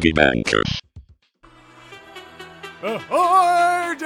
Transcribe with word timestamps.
Piggy. 0.00 0.12
Ahoy 2.82 3.96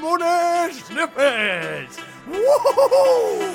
money 0.00 0.72
snippets! 0.72 1.98
Woohoo! 2.26 3.52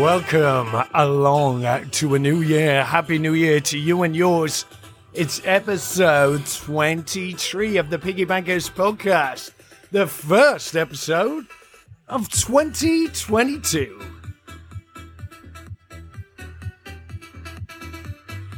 Welcome 0.00 0.82
along 0.94 1.90
to 1.90 2.14
a 2.16 2.18
new 2.18 2.40
year. 2.40 2.82
Happy 2.82 3.18
New 3.18 3.34
Year 3.34 3.60
to 3.60 3.78
you 3.78 4.02
and 4.02 4.16
yours. 4.16 4.64
It's 5.12 5.40
episode 5.44 6.44
23 6.46 7.76
of 7.76 7.90
the 7.90 8.00
Piggy 8.00 8.24
Bankers 8.24 8.68
podcast, 8.68 9.52
the 9.92 10.08
first 10.08 10.74
episode 10.74 11.46
of 12.08 12.28
2022. 12.30 14.13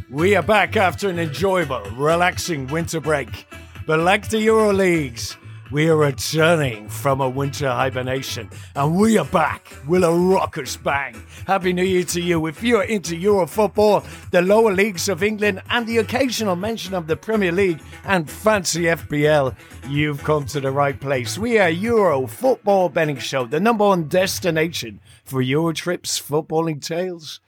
We 0.08 0.36
are 0.36 0.42
back 0.42 0.76
after 0.76 1.08
an 1.08 1.18
enjoyable, 1.18 1.82
relaxing 1.96 2.68
winter 2.68 3.00
break. 3.00 3.48
But 3.86 3.98
like 3.98 4.28
the 4.28 4.38
Euro 4.38 4.72
Leagues, 4.72 5.36
we 5.72 5.88
are 5.88 5.96
returning 5.96 6.88
from 6.88 7.20
a 7.20 7.28
winter 7.28 7.68
hibernation 7.68 8.48
and 8.76 8.94
we 8.94 9.18
are 9.18 9.24
back 9.24 9.68
with 9.88 10.04
a 10.04 10.12
raucous 10.12 10.76
bang. 10.76 11.20
Happy 11.48 11.72
New 11.72 11.82
Year 11.82 12.04
to 12.04 12.20
you. 12.20 12.46
If 12.46 12.62
you're 12.62 12.84
into 12.84 13.16
Euro 13.16 13.48
football, 13.48 14.04
the 14.30 14.42
lower 14.42 14.72
leagues 14.72 15.08
of 15.08 15.24
England, 15.24 15.60
and 15.70 15.88
the 15.88 15.98
occasional 15.98 16.54
mention 16.54 16.94
of 16.94 17.08
the 17.08 17.16
Premier 17.16 17.50
League 17.50 17.82
and 18.04 18.30
fancy 18.30 18.82
FPL, 18.82 19.56
you've 19.88 20.22
come 20.22 20.46
to 20.46 20.60
the 20.60 20.70
right 20.70 21.00
place. 21.00 21.36
We 21.36 21.58
are 21.58 21.68
Euro 21.68 22.28
Football 22.28 22.90
Betting 22.90 23.18
Show, 23.18 23.46
the 23.46 23.58
number 23.58 23.84
one 23.84 24.06
destination 24.06 25.00
for 25.24 25.42
Euro 25.42 25.72
trips, 25.72 26.20
footballing 26.20 26.80
tales 26.80 27.40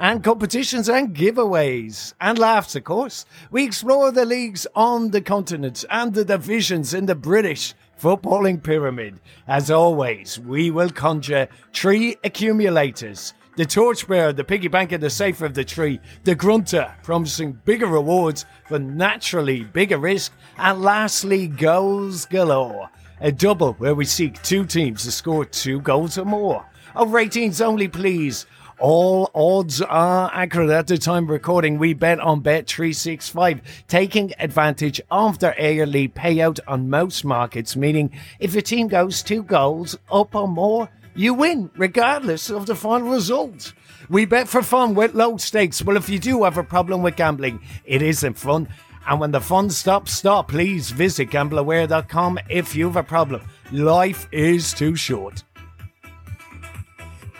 and 0.00 0.24
competitions 0.24 0.88
and 0.88 1.14
giveaways 1.14 2.14
and 2.20 2.38
laughs, 2.38 2.74
of 2.74 2.84
course. 2.84 3.26
We 3.50 3.64
explore 3.64 4.10
the 4.10 4.24
leagues 4.24 4.66
on 4.74 5.10
the 5.10 5.20
continent 5.20 5.84
and 5.90 6.14
the 6.14 6.24
divisions 6.24 6.94
in 6.94 7.04
the 7.04 7.14
British 7.14 7.74
footballing 8.00 8.62
pyramid. 8.62 9.20
As 9.46 9.70
always, 9.70 10.40
we 10.40 10.70
will 10.70 10.88
conjure 10.88 11.48
tree 11.74 12.16
accumulators. 12.24 13.34
The 13.56 13.66
torchbearer, 13.66 14.32
the 14.32 14.42
piggy 14.42 14.68
banker, 14.68 14.96
the 14.96 15.10
safer 15.10 15.44
of 15.44 15.52
the 15.52 15.64
tree, 15.64 16.00
the 16.24 16.34
grunter, 16.34 16.94
promising 17.02 17.60
bigger 17.66 17.86
rewards 17.86 18.46
for 18.66 18.78
naturally 18.78 19.64
bigger 19.64 19.98
risk, 19.98 20.32
and 20.56 20.80
lastly, 20.80 21.46
goals 21.46 22.24
galore. 22.24 22.88
A 23.20 23.30
double 23.30 23.74
where 23.74 23.94
we 23.94 24.06
seek 24.06 24.40
two 24.42 24.64
teams 24.64 25.04
to 25.04 25.12
score 25.12 25.44
two 25.44 25.82
goals 25.82 26.16
or 26.16 26.24
more. 26.24 26.64
Over 26.96 27.18
18s 27.18 27.60
only, 27.64 27.86
please. 27.86 28.46
All 28.80 29.30
odds 29.34 29.82
are 29.82 30.30
accurate 30.32 30.70
at 30.70 30.86
the 30.86 30.96
time 30.96 31.24
of 31.24 31.28
recording. 31.28 31.78
We 31.78 31.92
bet 31.92 32.18
on 32.18 32.42
Bet365, 32.42 33.60
taking 33.88 34.32
advantage 34.38 35.02
of 35.10 35.38
their 35.38 35.54
early 35.58 36.08
payout 36.08 36.60
on 36.66 36.88
most 36.88 37.22
markets, 37.22 37.76
meaning 37.76 38.10
if 38.38 38.54
your 38.54 38.62
team 38.62 38.88
goes 38.88 39.22
two 39.22 39.42
goals 39.42 39.98
up 40.10 40.34
or 40.34 40.48
more, 40.48 40.88
you 41.14 41.34
win, 41.34 41.70
regardless 41.76 42.48
of 42.48 42.64
the 42.64 42.74
final 42.74 43.10
result. 43.10 43.74
We 44.08 44.24
bet 44.24 44.48
for 44.48 44.62
fun 44.62 44.94
with 44.94 45.14
low 45.14 45.36
stakes. 45.36 45.82
Well, 45.82 45.98
if 45.98 46.08
you 46.08 46.18
do 46.18 46.44
have 46.44 46.56
a 46.56 46.64
problem 46.64 47.02
with 47.02 47.16
gambling, 47.16 47.60
it 47.84 48.00
isn't 48.00 48.38
fun. 48.38 48.66
And 49.06 49.20
when 49.20 49.30
the 49.30 49.42
fun 49.42 49.68
stops, 49.68 50.12
stop. 50.12 50.48
Please 50.48 50.90
visit 50.90 51.28
gambleaware.com 51.28 52.38
if 52.48 52.74
you 52.74 52.86
have 52.86 52.96
a 52.96 53.02
problem. 53.02 53.42
Life 53.72 54.26
is 54.32 54.72
too 54.72 54.96
short. 54.96 55.42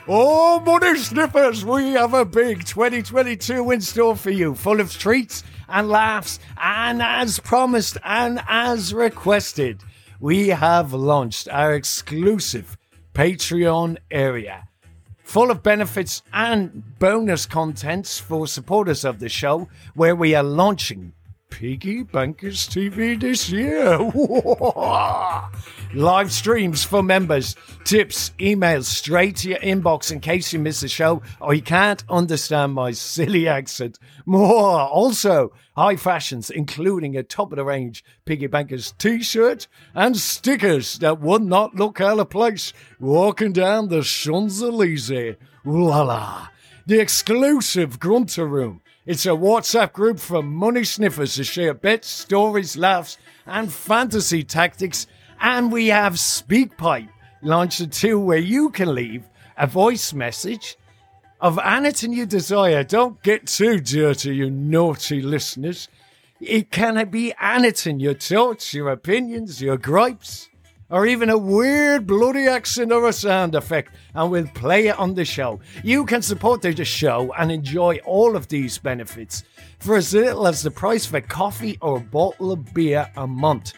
Oh, 0.09 0.61
money 0.61 0.99
sniffers, 0.99 1.65
we 1.65 1.91
have 1.93 2.15
a 2.15 2.25
big 2.25 2.65
2022 2.65 3.71
in 3.71 3.81
store 3.83 4.17
for 4.17 4.31
you, 4.31 4.55
full 4.55 4.81
of 4.81 4.97
treats 4.97 5.45
and 5.69 5.89
laughs. 5.89 6.41
And 6.57 7.03
as 7.03 7.39
promised 7.39 7.99
and 8.03 8.41
as 8.49 8.95
requested, 8.95 9.83
we 10.19 10.49
have 10.49 10.95
launched 10.95 11.49
our 11.49 11.75
exclusive 11.75 12.79
Patreon 13.15 13.99
area. 14.11 14.69
Full 15.23 15.51
of 15.51 15.63
benefits 15.63 16.23
and 16.33 16.99
bonus 16.99 17.45
contents 17.45 18.19
for 18.19 18.47
supporters 18.47 19.05
of 19.05 19.21
the 19.21 19.29
show, 19.29 19.69
where 19.95 20.17
we 20.17 20.35
are 20.35 20.43
launching 20.43 21.13
Piggy 21.51 22.05
Bankers 22.05 22.69
TV 22.69 23.21
this 23.21 23.51
year. 23.51 23.99
Live 25.95 26.33
streams 26.33 26.85
for 26.85 27.03
members, 27.03 27.57
tips, 27.85 28.31
emails 28.39 28.85
straight 28.85 29.37
to 29.37 29.51
your 29.51 29.59
inbox 29.59 30.11
in 30.11 30.21
case 30.21 30.53
you 30.53 30.59
miss 30.59 30.81
the 30.81 30.89
show 30.89 31.21
or 31.41 31.53
you 31.53 31.61
can't 31.61 32.05
understand 32.09 32.73
my 32.73 32.93
silly 32.93 33.47
accent. 33.47 33.99
More. 34.25 34.81
Also, 34.81 35.53
high 35.77 35.97
fashions, 35.97 36.49
including 36.49 37.17
a 37.17 37.23
top 37.23 37.53
of 37.53 37.57
the 37.57 37.65
range 37.65 38.05
Piggy 38.25 38.47
Bankers 38.47 38.95
t 38.99 39.23
shirt 39.23 39.67
and 39.95 40.17
stickers 40.17 40.99
that 40.99 41.21
would 41.21 41.43
not 41.43 41.75
look 41.75 42.01
out 42.01 42.21
of 42.21 42.31
place 42.31 42.73
walking 42.99 43.53
down 43.53 43.89
the 43.89 44.03
Champs 44.03 44.63
Elysees. 44.63 45.37
La 45.65 46.03
la. 46.03 46.49
The 46.87 47.01
exclusive 47.01 48.01
Grunter 48.01 48.47
Room 48.47 48.81
it's 49.07 49.25
a 49.25 49.31
WhatsApp 49.31 49.95
group 49.95 50.19
for 50.19 50.43
money 50.43 50.85
sniffers 50.85 51.35
to 51.37 51.45
share 51.45 51.73
bets, 51.73 52.07
stories, 52.07 52.77
laughs, 52.77 53.17
and 53.47 53.73
fantasy 53.73 54.43
tactics. 54.43 55.07
And 55.41 55.73
we 55.73 55.87
have 55.87 56.15
SpeakPipe, 56.15 57.09
launched 57.43 57.81
a 57.81 57.87
tool 57.87 58.25
where 58.25 58.39
you 58.39 58.69
can 58.69 58.95
leave 58.95 59.25
a 59.57 59.67
voice 59.67 60.13
message 60.13 60.77
of 61.41 61.59
anything 61.65 62.13
you 62.13 62.27
desire. 62.27 62.85
Don't 62.85 63.23
get 63.23 63.47
too 63.47 63.81
dirty, 63.81 64.37
you 64.37 64.51
naughty 64.51 65.23
listeners. 65.23 65.89
It 66.39 66.71
can 66.71 67.09
be 67.09 67.33
anything 67.41 68.01
your 68.01 68.15
thoughts, 68.15 68.75
your 68.75 68.91
opinions, 68.91 69.63
your 69.63 69.79
gripes 69.79 70.50
or 70.91 71.07
even 71.07 71.31
a 71.31 71.39
weird 71.39 72.07
bloody 72.07 72.47
accent 72.47 72.93
or 72.93 73.09
a 73.09 73.13
sound 73.13 73.55
effect, 73.55 73.95
and 74.15 74.31
we'll 74.31 74.47
play 74.49 74.89
it 74.89 74.99
on 74.99 75.15
the 75.15 75.25
show. 75.25 75.61
You 75.83 76.05
can 76.05 76.21
support 76.23 76.63
the 76.63 76.85
show 76.85 77.33
and 77.39 77.53
enjoy 77.53 77.99
all 78.05 78.37
of 78.37 78.49
these 78.49 78.79
benefits 78.79 79.45
for 79.79 79.97
as 79.97 80.13
little 80.13 80.47
as 80.47 80.63
the 80.63 80.71
price 80.71 81.07
of 81.07 81.15
a 81.15 81.21
coffee 81.21 81.79
or 81.81 81.99
a 81.99 82.01
bottle 82.01 82.53
of 82.53 82.75
beer 82.75 83.11
a 83.17 83.27
month. 83.27 83.73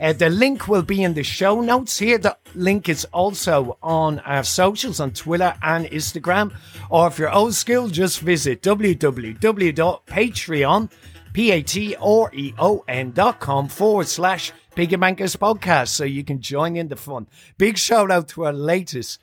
Uh, 0.00 0.12
the 0.12 0.28
link 0.28 0.66
will 0.66 0.82
be 0.82 1.04
in 1.04 1.14
the 1.14 1.22
show 1.22 1.60
notes 1.60 1.98
here. 1.98 2.18
The 2.18 2.36
link 2.54 2.88
is 2.88 3.04
also 3.06 3.78
on 3.80 4.18
our 4.20 4.42
socials 4.42 4.98
on 4.98 5.12
Twitter 5.12 5.54
and 5.62 5.86
Instagram. 5.86 6.52
Or 6.90 7.06
if 7.06 7.16
you're 7.18 7.32
old 7.32 7.54
school, 7.54 7.86
just 7.88 8.20
visit 8.20 8.60
www.patreon.com 8.62 10.90
P-A-T-R-E-O-N 11.34 13.10
dot 13.10 13.40
com 13.40 13.68
forward 13.68 14.06
slash 14.06 14.52
Piggy 14.74 14.96
Bankers 14.96 15.36
podcast 15.36 15.88
so 15.88 16.04
you 16.04 16.24
can 16.24 16.40
join 16.40 16.76
in 16.76 16.88
the 16.88 16.96
fun. 16.96 17.26
Big 17.58 17.76
shout 17.76 18.10
out 18.10 18.28
to 18.28 18.46
our 18.46 18.52
latest 18.52 19.20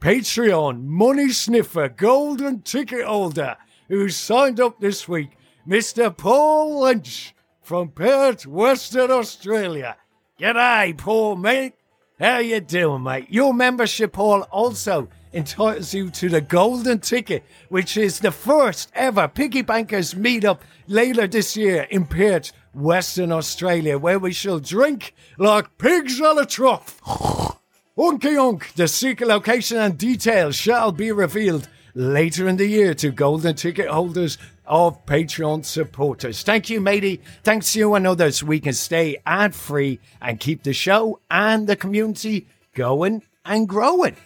Patreon 0.00 0.84
money 0.84 1.30
sniffer 1.30 1.88
golden 1.88 2.62
ticket 2.62 3.04
holder 3.06 3.56
who 3.88 4.08
signed 4.08 4.58
up 4.58 4.80
this 4.80 5.06
week, 5.06 5.30
Mr. 5.66 6.14
Paul 6.16 6.80
Lynch 6.80 7.32
from 7.60 7.90
Perth, 7.90 8.44
Western 8.44 9.12
Australia. 9.12 9.96
G'day, 10.40 10.98
Paul, 10.98 11.36
mate. 11.36 11.74
How 12.20 12.38
you 12.38 12.60
doing, 12.60 13.02
mate? 13.02 13.26
Your 13.30 13.54
membership, 13.54 14.14
hall 14.14 14.42
also 14.50 15.08
entitles 15.32 15.94
you 15.94 16.10
to 16.10 16.28
the 16.28 16.42
golden 16.42 17.00
ticket, 17.00 17.42
which 17.68 17.96
is 17.96 18.20
the 18.20 18.30
first 18.30 18.92
ever 18.94 19.26
Piggy 19.28 19.62
Bankers 19.62 20.14
meetup 20.14 20.60
later 20.86 21.26
this 21.26 21.56
year 21.56 21.86
in 21.90 22.04
Perth, 22.04 22.52
Western 22.74 23.32
Australia, 23.32 23.98
where 23.98 24.18
we 24.18 24.32
shall 24.32 24.58
drink 24.58 25.14
like 25.38 25.78
pigs 25.78 26.20
on 26.20 26.38
a 26.38 26.44
trough. 26.44 27.00
Unky 27.98 28.38
unk, 28.38 28.72
the 28.74 28.88
secret 28.88 29.28
location 29.28 29.78
and 29.78 29.96
details 29.96 30.54
shall 30.54 30.92
be 30.92 31.12
revealed 31.12 31.68
later 31.94 32.48
in 32.48 32.56
the 32.56 32.66
year 32.66 32.94
to 32.94 33.10
golden 33.10 33.54
ticket 33.54 33.88
holders 33.88 34.38
of 34.66 35.04
Patreon 35.06 35.64
supporters. 35.64 36.42
Thank 36.42 36.70
you, 36.70 36.80
matey. 36.80 37.20
Thanks 37.42 37.72
to 37.72 37.78
you 37.78 37.94
and 37.94 38.06
others, 38.06 38.42
we 38.42 38.60
can 38.60 38.72
stay 38.72 39.18
ad 39.26 39.54
free 39.54 40.00
and 40.20 40.40
keep 40.40 40.62
the 40.62 40.72
show 40.72 41.20
and 41.30 41.66
the 41.66 41.76
community 41.76 42.46
going 42.74 43.22
and 43.44 43.68
growing. 43.68 44.16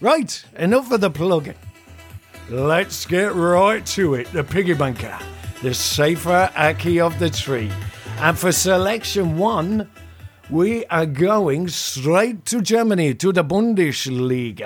Right, 0.00 0.44
enough 0.56 0.92
of 0.92 1.00
the 1.00 1.10
plugging. 1.10 1.54
Let's 2.50 3.06
get 3.06 3.34
right 3.34 3.84
to 3.86 4.14
it. 4.14 4.30
The 4.32 4.44
piggy 4.44 4.74
banker, 4.74 5.18
the 5.62 5.72
safer 5.72 6.50
Aki 6.56 7.00
of 7.00 7.18
the 7.18 7.30
tree. 7.30 7.70
And 8.18 8.38
for 8.38 8.52
selection 8.52 9.38
one, 9.38 9.88
we 10.54 10.86
are 10.86 11.04
going 11.04 11.66
straight 11.66 12.44
to 12.44 12.62
Germany, 12.62 13.12
to 13.12 13.32
the 13.32 13.42
Bundesliga. 13.42 14.64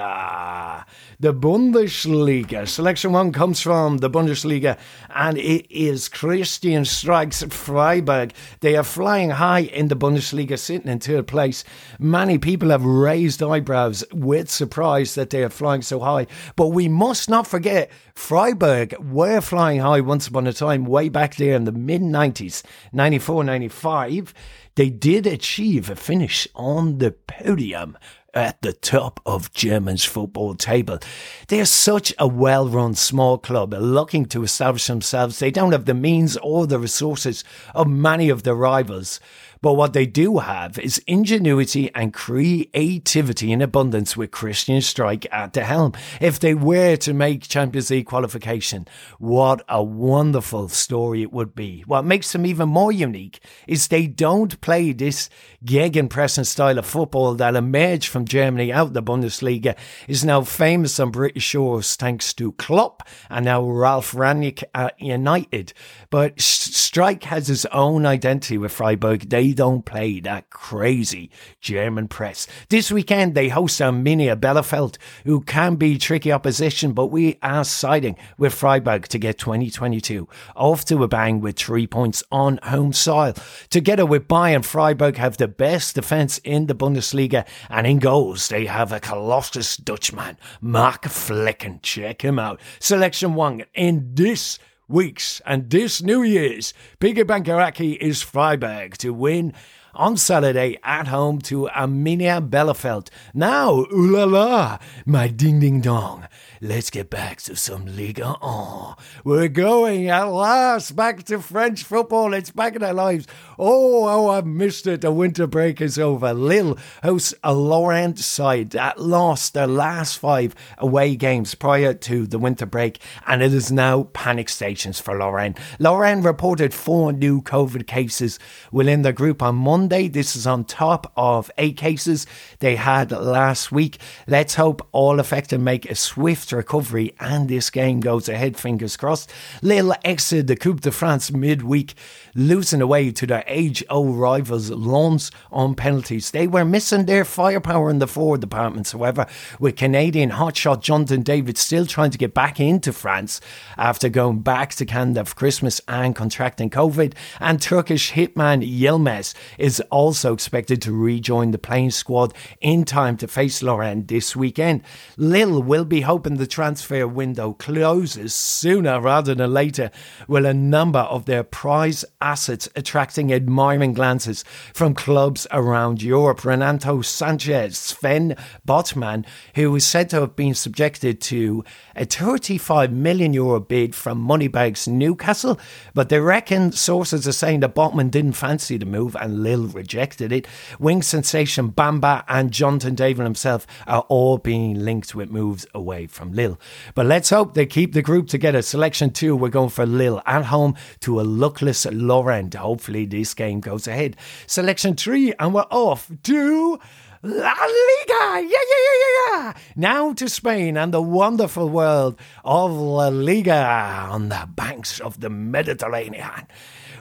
The 1.18 1.32
Bundesliga. 1.32 2.68
Selection 2.68 3.12
one 3.12 3.32
comes 3.32 3.62
from 3.62 3.96
the 3.96 4.10
Bundesliga, 4.10 4.78
and 5.14 5.38
it 5.38 5.66
is 5.70 6.10
Christian 6.10 6.82
Streich 6.82 7.50
Freiburg. 7.50 8.34
They 8.60 8.76
are 8.76 8.84
flying 8.84 9.30
high 9.30 9.60
in 9.60 9.88
the 9.88 9.96
Bundesliga, 9.96 10.58
sitting 10.58 10.88
in 10.88 11.00
third 11.00 11.26
place. 11.26 11.64
Many 11.98 12.36
people 12.36 12.68
have 12.68 12.84
raised 12.84 13.42
eyebrows 13.42 14.04
with 14.12 14.50
surprise 14.50 15.14
that 15.14 15.30
they 15.30 15.42
are 15.42 15.48
flying 15.48 15.80
so 15.80 16.00
high. 16.00 16.26
But 16.54 16.68
we 16.68 16.88
must 16.88 17.30
not 17.30 17.46
forget 17.46 17.90
Freiburg 18.14 18.94
were 18.98 19.40
flying 19.40 19.80
high 19.80 20.02
once 20.02 20.26
upon 20.26 20.46
a 20.46 20.52
time, 20.52 20.84
way 20.84 21.08
back 21.08 21.36
there 21.36 21.56
in 21.56 21.64
the 21.64 21.72
mid 21.72 22.02
90s, 22.02 22.62
94, 22.92 23.42
95 23.44 24.34
they 24.78 24.90
did 24.90 25.26
achieve 25.26 25.90
a 25.90 25.96
finish 25.96 26.46
on 26.54 26.98
the 26.98 27.10
podium 27.10 27.98
at 28.32 28.62
the 28.62 28.72
top 28.72 29.18
of 29.26 29.52
Germany's 29.52 30.04
football 30.04 30.54
table. 30.54 31.00
They 31.48 31.60
are 31.60 31.64
such 31.64 32.14
a 32.16 32.28
well 32.28 32.68
run 32.68 32.94
small 32.94 33.38
club 33.38 33.74
looking 33.74 34.26
to 34.26 34.44
establish 34.44 34.86
themselves. 34.86 35.40
They 35.40 35.50
don't 35.50 35.72
have 35.72 35.86
the 35.86 35.94
means 35.94 36.36
or 36.36 36.68
the 36.68 36.78
resources 36.78 37.42
of 37.74 37.88
many 37.88 38.28
of 38.28 38.44
their 38.44 38.54
rivals. 38.54 39.18
But 39.60 39.74
what 39.74 39.92
they 39.92 40.06
do 40.06 40.38
have 40.38 40.78
is 40.78 41.02
ingenuity 41.06 41.90
and 41.94 42.12
creativity 42.12 43.52
in 43.52 43.62
abundance 43.62 44.16
with 44.16 44.30
Christian 44.30 44.78
Streich 44.78 45.26
at 45.32 45.52
the 45.52 45.64
helm. 45.64 45.92
If 46.20 46.38
they 46.38 46.54
were 46.54 46.96
to 46.96 47.14
make 47.14 47.48
Champions 47.48 47.90
League 47.90 48.06
qualification, 48.06 48.86
what 49.18 49.62
a 49.68 49.82
wonderful 49.82 50.68
story 50.68 51.22
it 51.22 51.32
would 51.32 51.54
be. 51.54 51.82
What 51.86 52.04
makes 52.04 52.32
them 52.32 52.46
even 52.46 52.68
more 52.68 52.92
unique 52.92 53.40
is 53.66 53.88
they 53.88 54.06
don't 54.06 54.60
play 54.60 54.92
this 54.92 55.28
gegenpressing 55.64 56.46
style 56.46 56.78
of 56.78 56.86
football 56.86 57.34
that 57.34 57.56
emerged 57.56 58.08
from 58.08 58.24
Germany 58.24 58.72
out 58.72 58.92
the 58.92 59.02
Bundesliga, 59.02 59.76
is 60.06 60.24
now 60.24 60.42
famous 60.42 60.98
on 61.00 61.10
British 61.10 61.44
shores 61.44 61.96
thanks 61.96 62.32
to 62.34 62.52
Klopp 62.52 63.06
and 63.30 63.44
now 63.44 63.62
Ralf 63.62 64.12
Rangnick 64.12 64.62
at 64.74 65.00
United. 65.00 65.72
But 66.10 66.36
Streich 66.36 67.24
has 67.24 67.48
his 67.48 67.66
own 67.66 68.06
identity 68.06 68.58
with 68.58 68.72
Freiburg. 68.72 69.28
They 69.30 69.47
don't 69.54 69.84
play 69.84 70.20
that 70.20 70.50
crazy 70.50 71.30
German 71.60 72.08
press. 72.08 72.46
This 72.68 72.90
weekend 72.90 73.34
they 73.34 73.48
host 73.48 73.80
Arminia 73.80 74.36
Bielefeld, 74.36 74.96
who 75.24 75.40
can 75.40 75.76
be 75.76 75.98
tricky 75.98 76.32
opposition, 76.32 76.92
but 76.92 77.06
we 77.06 77.38
are 77.42 77.64
siding 77.64 78.16
with 78.36 78.54
Freiburg 78.54 79.08
to 79.08 79.18
get 79.18 79.38
2022 79.38 80.28
off 80.56 80.84
to 80.86 81.02
a 81.02 81.08
bang 81.08 81.40
with 81.40 81.56
three 81.56 81.86
points 81.86 82.22
on 82.30 82.58
home 82.62 82.92
soil. 82.92 83.34
Together 83.70 84.06
with 84.06 84.28
Bayern, 84.28 84.64
Freiburg 84.64 85.16
have 85.16 85.36
the 85.36 85.48
best 85.48 85.94
defence 85.94 86.38
in 86.38 86.66
the 86.66 86.74
Bundesliga, 86.74 87.46
and 87.68 87.86
in 87.86 87.98
goals 87.98 88.48
they 88.48 88.66
have 88.66 88.92
a 88.92 89.00
colossus 89.00 89.76
Dutchman, 89.76 90.36
Mark 90.60 91.04
Flekken. 91.04 91.82
Check 91.82 92.22
him 92.22 92.38
out. 92.38 92.60
Selection 92.80 93.34
one 93.34 93.64
in 93.74 94.14
this 94.14 94.58
weeks 94.88 95.42
and 95.44 95.68
this 95.70 96.02
New 96.02 96.22
Year's, 96.22 96.72
Peter 96.98 97.24
Bankaraki 97.24 97.96
is 97.98 98.22
Freiburg 98.22 98.96
to 98.98 99.12
win 99.12 99.52
on 99.94 100.16
Saturday 100.16 100.78
at 100.82 101.08
home 101.08 101.40
to 101.40 101.68
Arminia 101.74 102.46
Bielefeld. 102.48 103.08
Now, 103.34 103.84
ooh 103.92 104.10
la 104.10 104.24
la, 104.24 104.78
my 105.04 105.28
ding 105.28 105.60
ding 105.60 105.80
dong. 105.80 106.26
Let's 106.60 106.90
get 106.90 107.08
back 107.08 107.40
to 107.42 107.54
some 107.54 107.86
Liga 107.86 108.32
1. 108.40 108.96
We're 109.22 109.46
going 109.46 110.08
at 110.08 110.24
last 110.24 110.96
back 110.96 111.22
to 111.26 111.38
French 111.38 111.84
football. 111.84 112.34
It's 112.34 112.50
back 112.50 112.74
in 112.74 112.82
our 112.82 112.92
lives. 112.92 113.28
Oh, 113.60 114.08
oh, 114.08 114.30
I've 114.30 114.44
missed 114.44 114.88
it. 114.88 115.02
The 115.02 115.12
winter 115.12 115.46
break 115.46 115.80
is 115.80 116.00
over. 116.00 116.34
Lille 116.34 116.76
hosts 117.04 117.32
a 117.44 117.54
Lorient 117.54 118.18
side 118.18 118.70
that 118.70 119.00
lost 119.00 119.54
their 119.54 119.68
last 119.68 120.18
five 120.18 120.56
away 120.78 121.14
games 121.14 121.54
prior 121.54 121.94
to 121.94 122.26
the 122.26 122.40
winter 122.40 122.66
break, 122.66 122.98
and 123.28 123.40
it 123.40 123.54
is 123.54 123.70
now 123.70 124.04
panic 124.12 124.48
stations 124.48 124.98
for 124.98 125.16
Lorient. 125.16 125.56
Lorient 125.78 126.24
reported 126.24 126.74
four 126.74 127.12
new 127.12 127.40
COVID 127.40 127.86
cases 127.86 128.40
within 128.72 129.02
the 129.02 129.12
group 129.12 129.42
on 129.42 129.54
Monday. 129.54 130.08
This 130.08 130.34
is 130.34 130.44
on 130.44 130.64
top 130.64 131.12
of 131.16 131.52
eight 131.56 131.76
cases 131.76 132.26
they 132.58 132.74
had 132.74 133.12
last 133.12 133.70
week. 133.70 133.98
Let's 134.26 134.56
hope 134.56 134.84
all 134.90 135.20
affected 135.20 135.60
make 135.60 135.88
a 135.88 135.94
swift 135.94 136.47
recovery 136.56 137.14
and 137.20 137.48
this 137.48 137.70
game 137.70 138.00
goes 138.00 138.28
ahead, 138.28 138.56
fingers 138.56 138.96
crossed. 138.96 139.30
Lille 139.62 139.94
exited 140.04 140.46
the 140.46 140.56
Coupe 140.56 140.80
de 140.80 140.90
France 140.90 141.30
midweek, 141.30 141.94
losing 142.34 142.80
away 142.80 143.10
to 143.10 143.26
their 143.26 143.44
age 143.46 143.84
old 143.90 144.16
rivals 144.16 144.70
Lens 144.70 145.30
on 145.50 145.74
penalties. 145.74 146.30
They 146.30 146.46
were 146.46 146.64
missing 146.64 147.04
their 147.04 147.24
firepower 147.24 147.90
in 147.90 147.98
the 147.98 148.06
forward 148.06 148.40
departments, 148.40 148.92
however, 148.92 149.26
with 149.58 149.76
Canadian 149.76 150.30
hotshot 150.30 150.80
Jonathan 150.80 151.22
David 151.22 151.58
still 151.58 151.86
trying 151.86 152.10
to 152.10 152.18
get 152.18 152.34
back 152.34 152.58
into 152.58 152.92
France 152.92 153.40
after 153.76 154.08
going 154.08 154.40
back 154.40 154.70
to 154.74 154.86
Canada 154.86 155.24
for 155.24 155.34
Christmas 155.34 155.80
and 155.86 156.16
contracting 156.16 156.70
COVID. 156.70 157.14
And 157.40 157.60
Turkish 157.60 158.12
hitman 158.12 158.66
Yilmaz 158.66 159.34
is 159.58 159.80
also 159.90 160.32
expected 160.32 160.80
to 160.82 160.92
rejoin 160.92 161.50
the 161.50 161.58
playing 161.58 161.90
squad 161.90 162.32
in 162.60 162.84
time 162.84 163.16
to 163.18 163.28
face 163.28 163.62
Lorient 163.62 164.08
this 164.08 164.34
weekend. 164.34 164.82
Lille 165.16 165.62
will 165.62 165.84
be 165.84 166.02
hoping 166.02 166.36
the 166.38 166.46
transfer 166.46 167.06
window 167.06 167.52
closes 167.52 168.34
sooner 168.34 169.00
rather 169.00 169.34
than 169.34 169.52
later, 169.52 169.90
with 170.26 170.46
a 170.46 170.54
number 170.54 171.00
of 171.00 171.26
their 171.26 171.42
prize 171.42 172.04
assets 172.20 172.68
attracting 172.74 173.32
admiring 173.32 173.92
glances 173.92 174.44
from 174.72 174.94
clubs 174.94 175.46
around 175.50 176.02
Europe. 176.02 176.44
Renato 176.44 176.98
Sanches, 176.98 177.74
Sven 177.74 178.36
Botman, 178.66 179.26
who 179.54 179.74
is 179.76 179.86
said 179.86 180.08
to 180.10 180.20
have 180.20 180.36
been 180.36 180.54
subjected 180.54 181.20
to 181.20 181.64
a 181.94 182.04
35 182.04 182.92
million 182.92 183.32
euro 183.32 183.60
bid 183.60 183.94
from 183.94 184.18
Moneybags 184.18 184.88
Newcastle, 184.88 185.58
but 185.94 186.08
they 186.08 186.20
reckon 186.20 186.72
sources 186.72 187.26
are 187.26 187.32
saying 187.32 187.60
that 187.60 187.74
Botman 187.74 188.10
didn't 188.10 188.32
fancy 188.32 188.76
the 188.76 188.86
move 188.86 189.16
and 189.16 189.42
Lille 189.42 189.66
rejected 189.66 190.32
it. 190.32 190.46
Wing 190.78 191.02
sensation 191.02 191.70
Bamba 191.72 192.24
and 192.28 192.50
Jonathan 192.50 192.94
David 192.94 193.24
himself 193.24 193.66
are 193.86 194.06
all 194.08 194.38
being 194.38 194.84
linked 194.84 195.14
with 195.14 195.30
moves 195.30 195.66
away 195.74 196.06
from 196.06 196.27
from 196.28 196.36
Lille. 196.36 196.58
But 196.94 197.06
let's 197.06 197.30
hope 197.30 197.54
they 197.54 197.66
keep 197.66 197.92
the 197.92 198.02
group 198.02 198.28
together. 198.28 198.62
Selection 198.62 199.10
two, 199.10 199.34
we're 199.34 199.48
going 199.48 199.70
for 199.70 199.86
Lille 199.86 200.22
at 200.26 200.44
home 200.46 200.74
to 201.00 201.20
a 201.20 201.22
luckless 201.22 201.86
Lorient. 201.86 202.54
Hopefully, 202.54 203.06
this 203.06 203.34
game 203.34 203.60
goes 203.60 203.86
ahead. 203.86 204.16
Selection 204.46 204.94
three, 204.94 205.32
and 205.38 205.54
we're 205.54 205.62
off 205.70 206.10
to. 206.24 206.78
La 207.20 207.32
Liga! 207.32 208.40
Yeah, 208.40 208.42
yeah, 208.42 208.46
yeah, 208.46 208.98
yeah, 209.00 209.32
yeah! 209.32 209.52
Now 209.74 210.12
to 210.12 210.28
Spain 210.28 210.76
and 210.76 210.94
the 210.94 211.02
wonderful 211.02 211.68
world 211.68 212.16
of 212.44 212.70
La 212.70 213.08
Liga 213.08 214.08
on 214.08 214.28
the 214.28 214.48
banks 214.54 215.00
of 215.00 215.18
the 215.18 215.28
Mediterranean. 215.28 216.46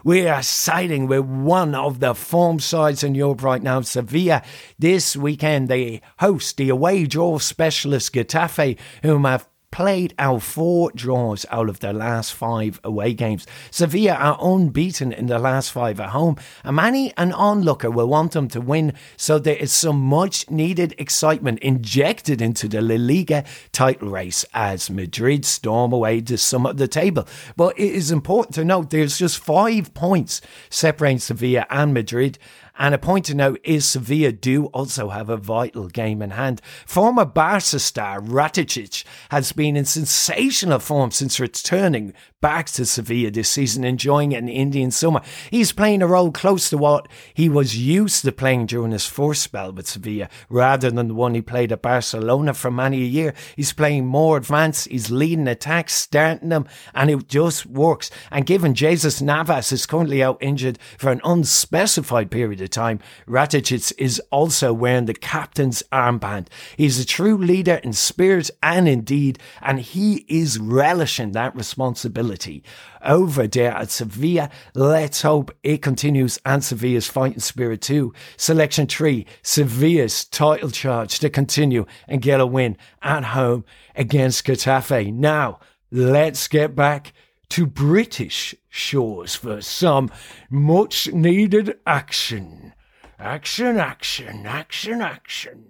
We 0.04 0.27
are 0.27 0.44
siding 0.44 1.08
with 1.08 1.25
one 1.25 1.75
of 1.75 2.00
the 2.00 2.13
form 2.13 2.60
sides 2.60 3.04
in 3.04 3.16
Europe 3.16 3.44
right 3.44 3.62
now, 3.62 3.82
Sevilla. 3.82 4.44
This 4.77 5.16
weekend, 5.16 5.68
they 5.68 6.01
host 6.20 6.58
the 6.58 6.70
away 6.70 7.06
draw 7.06 7.39
specialist 7.39 8.13
Getafe, 8.13 8.77
whom 9.01 9.25
have 9.25 9.48
played 9.71 10.13
out 10.17 10.41
four 10.41 10.91
draws 10.95 11.45
out 11.51 11.69
of 11.69 11.79
their 11.79 11.93
last 11.93 12.33
five 12.33 12.79
away 12.83 13.13
games. 13.13 13.45
Sevilla 13.69 14.13
are 14.13 14.38
unbeaten 14.41 15.12
in 15.12 15.27
the 15.27 15.39
last 15.39 15.71
five 15.71 16.00
at 16.00 16.09
home, 16.09 16.38
and 16.63 16.75
many 16.75 17.13
an 17.17 17.31
onlooker 17.33 17.91
will 17.91 18.07
want 18.07 18.31
them 18.31 18.47
to 18.47 18.62
win, 18.62 18.93
so 19.15 19.38
there 19.38 19.55
is 19.55 19.71
some 19.71 20.00
much 20.00 20.50
needed 20.50 20.95
excitement 20.97 21.59
injected 21.59 22.41
into 22.41 22.67
the 22.67 22.81
La 22.81 22.95
Liga 22.95 23.43
title 23.71 24.09
race 24.09 24.45
as 24.53 24.89
Madrid 24.89 25.45
storm 25.45 25.93
away 25.93 26.21
to 26.21 26.38
of 26.65 26.77
the 26.77 26.88
table. 26.88 27.27
But 27.55 27.77
it 27.77 27.93
is 27.93 28.12
important 28.12 28.55
to 28.55 28.65
note 28.65 28.89
there's 28.89 29.17
just 29.17 29.38
five 29.38 29.93
points 29.93 30.41
separating 30.69 31.19
Sevilla 31.19 31.65
and 31.69 31.93
Madrid, 31.93 32.39
and 32.77 32.93
a 32.93 32.98
point 32.98 33.25
to 33.25 33.36
note 33.36 33.60
is 33.63 33.88
Sevilla 33.88 34.31
do 34.31 34.65
also 34.67 35.10
have 35.10 35.29
a 35.29 35.38
vital 35.38 35.88
game 35.88 36.22
in 36.22 36.31
hand. 36.31 36.62
Former 36.86 37.25
Barca 37.25 37.79
star 37.79 38.19
Rakitic 38.19 39.03
has 39.29 39.51
been 39.51 39.75
in 39.75 39.86
sensational 39.86 40.79
form 40.79 41.12
since 41.12 41.39
returning 41.39 42.13
back 42.39 42.67
to 42.67 42.86
Sevilla 42.86 43.32
this 43.32 43.50
season, 43.50 43.84
enjoying 43.84 44.32
an 44.36 44.48
Indian 44.48 44.91
summer. 44.91 45.22
He's 45.50 45.72
playing 45.72 46.03
a 46.03 46.08
role 46.08 46.32
close 46.32 46.70
to 46.70 46.77
what 46.77 47.08
he 47.34 47.50
was 47.50 47.75
used 47.75 48.24
to 48.24 48.32
playing 48.32 48.67
during 48.67 48.91
his 48.91 49.08
first 49.08 49.41
spell 49.41 49.72
with 49.72 49.88
Sevilla, 49.88 50.29
rather 50.48 50.91
than 50.91 51.08
the 51.08 51.15
one 51.15 51.34
he 51.34 51.41
played 51.41 51.72
at 51.72 51.82
Barcelona 51.82 52.53
for 52.53 52.70
many 52.70 52.98
a 52.98 53.08
year. 53.08 53.34
He's 53.56 53.74
playing 53.74 54.06
more 54.06 54.38
advanced, 54.38 54.88
he's 54.88 55.10
leading 55.10 55.48
attacks, 55.48 55.96
starting 55.96 56.50
them, 56.50 56.67
and 56.94 57.10
it 57.10 57.27
just 57.27 57.65
works. 57.65 58.12
And 58.29 58.46
given 58.46 58.75
Jesus 58.75 59.20
Navas 59.20 59.72
is 59.72 59.88
currently 59.88 60.22
out 60.22 60.38
injured 60.39 60.77
for 61.00 61.12
an 61.12 61.22
unspecified 61.24 62.29
period 62.29 62.62
of 62.62 62.70
time, 62.70 63.00
Rakitic 63.27 63.94
is 63.98 64.22
also 64.29 64.74
wearing 64.74 65.06
the 65.06 65.15
captain's 65.15 65.82
armband. 65.91 66.50
He's 66.77 67.00
a 67.00 67.06
true 67.06 67.38
leader 67.38 67.79
in 67.84 67.94
spirit 67.94 68.51
and 68.62 68.88
in 68.88 69.01
deed, 69.01 69.39
and 69.60 69.79
he 69.79 70.24
is 70.27 70.60
relishing 70.60 71.32
that 71.32 71.56
responsibility 71.56 72.26
stability 72.27 72.63
over 73.01 73.48
there 73.48 73.72
at 73.72 73.89
Sevilla. 73.91 74.50
Let's 74.74 75.22
hope 75.22 75.55
it 75.63 75.81
continues 75.81 76.39
and 76.46 76.63
Sevilla's 76.63 77.07
fighting 77.07 77.39
spirit 77.39 77.81
too. 77.81 78.13
Selection 78.36 78.88
three, 78.88 79.25
Sevilla's 79.41 80.25
title 80.25 80.72
charge 80.72 81.19
to 81.19 81.29
continue 81.29 81.86
and 82.07 82.22
get 82.22 82.41
a 82.41 82.46
win 82.46 82.77
at 83.01 83.24
home 83.25 83.63
against 83.96 84.46
Getafe. 84.46 85.13
Now, 85.13 85.60
let's 85.91 86.48
get 86.48 86.75
back 86.75 87.13
to 87.50 87.65
British 87.65 88.53
shores 88.69 89.36
for 89.36 89.62
some 89.62 90.12
much 90.50 91.12
needed 91.13 91.77
action. 91.86 92.74
Action, 93.19 93.77
action, 93.77 94.46
action, 94.46 95.01
action. 95.01 95.63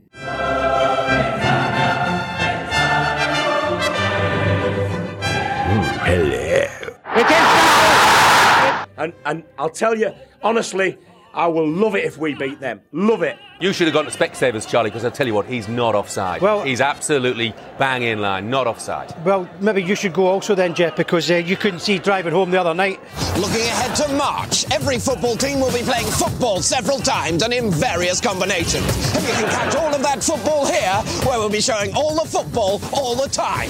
hello. 6.07 6.46
And, 8.97 9.13
and 9.25 9.43
I'll 9.57 9.69
tell 9.69 9.97
you, 9.97 10.13
honestly, 10.41 10.97
I 11.33 11.45
will 11.45 11.69
love 11.69 11.95
it 11.95 12.03
if 12.03 12.17
we 12.17 12.33
beat 12.33 12.59
them. 12.59 12.81
Love 12.91 13.21
it. 13.21 13.37
You 13.59 13.71
should 13.71 13.85
have 13.85 13.93
gone 13.93 14.05
to 14.05 14.11
Specsavers, 14.11 14.67
Charlie, 14.67 14.89
because 14.89 15.05
I'll 15.05 15.11
tell 15.11 15.27
you 15.27 15.35
what, 15.35 15.45
he's 15.45 15.67
not 15.67 15.93
offside. 15.93 16.41
Well, 16.41 16.63
he's 16.63 16.81
absolutely 16.81 17.53
bang 17.77 18.01
in 18.01 18.21
line, 18.21 18.49
not 18.49 18.65
offside. 18.65 19.13
Well, 19.23 19.47
maybe 19.59 19.83
you 19.83 19.93
should 19.93 20.13
go 20.13 20.27
also 20.27 20.55
then, 20.55 20.73
Jeff, 20.73 20.95
because 20.95 21.29
uh, 21.29 21.35
you 21.35 21.55
couldn't 21.55 21.81
see 21.81 21.99
driving 21.99 22.33
home 22.33 22.49
the 22.49 22.59
other 22.59 22.73
night. 22.73 22.99
Looking 23.37 23.61
ahead 23.61 23.95
to 23.97 24.13
March, 24.13 24.65
every 24.71 24.97
football 24.97 25.35
team 25.35 25.59
will 25.59 25.71
be 25.71 25.83
playing 25.83 26.07
football 26.07 26.61
several 26.61 26.97
times 26.97 27.43
and 27.43 27.53
in 27.53 27.71
various 27.71 28.19
combinations. 28.19 28.85
And 29.15 29.23
you 29.27 29.33
can 29.33 29.49
catch 29.49 29.75
all 29.75 29.93
of 29.93 30.01
that 30.01 30.23
football 30.23 30.65
here, 30.65 31.03
where 31.27 31.37
we'll 31.37 31.49
be 31.49 31.61
showing 31.61 31.93
all 31.95 32.15
the 32.15 32.27
football 32.27 32.81
all 32.93 33.15
the 33.15 33.29
time. 33.29 33.69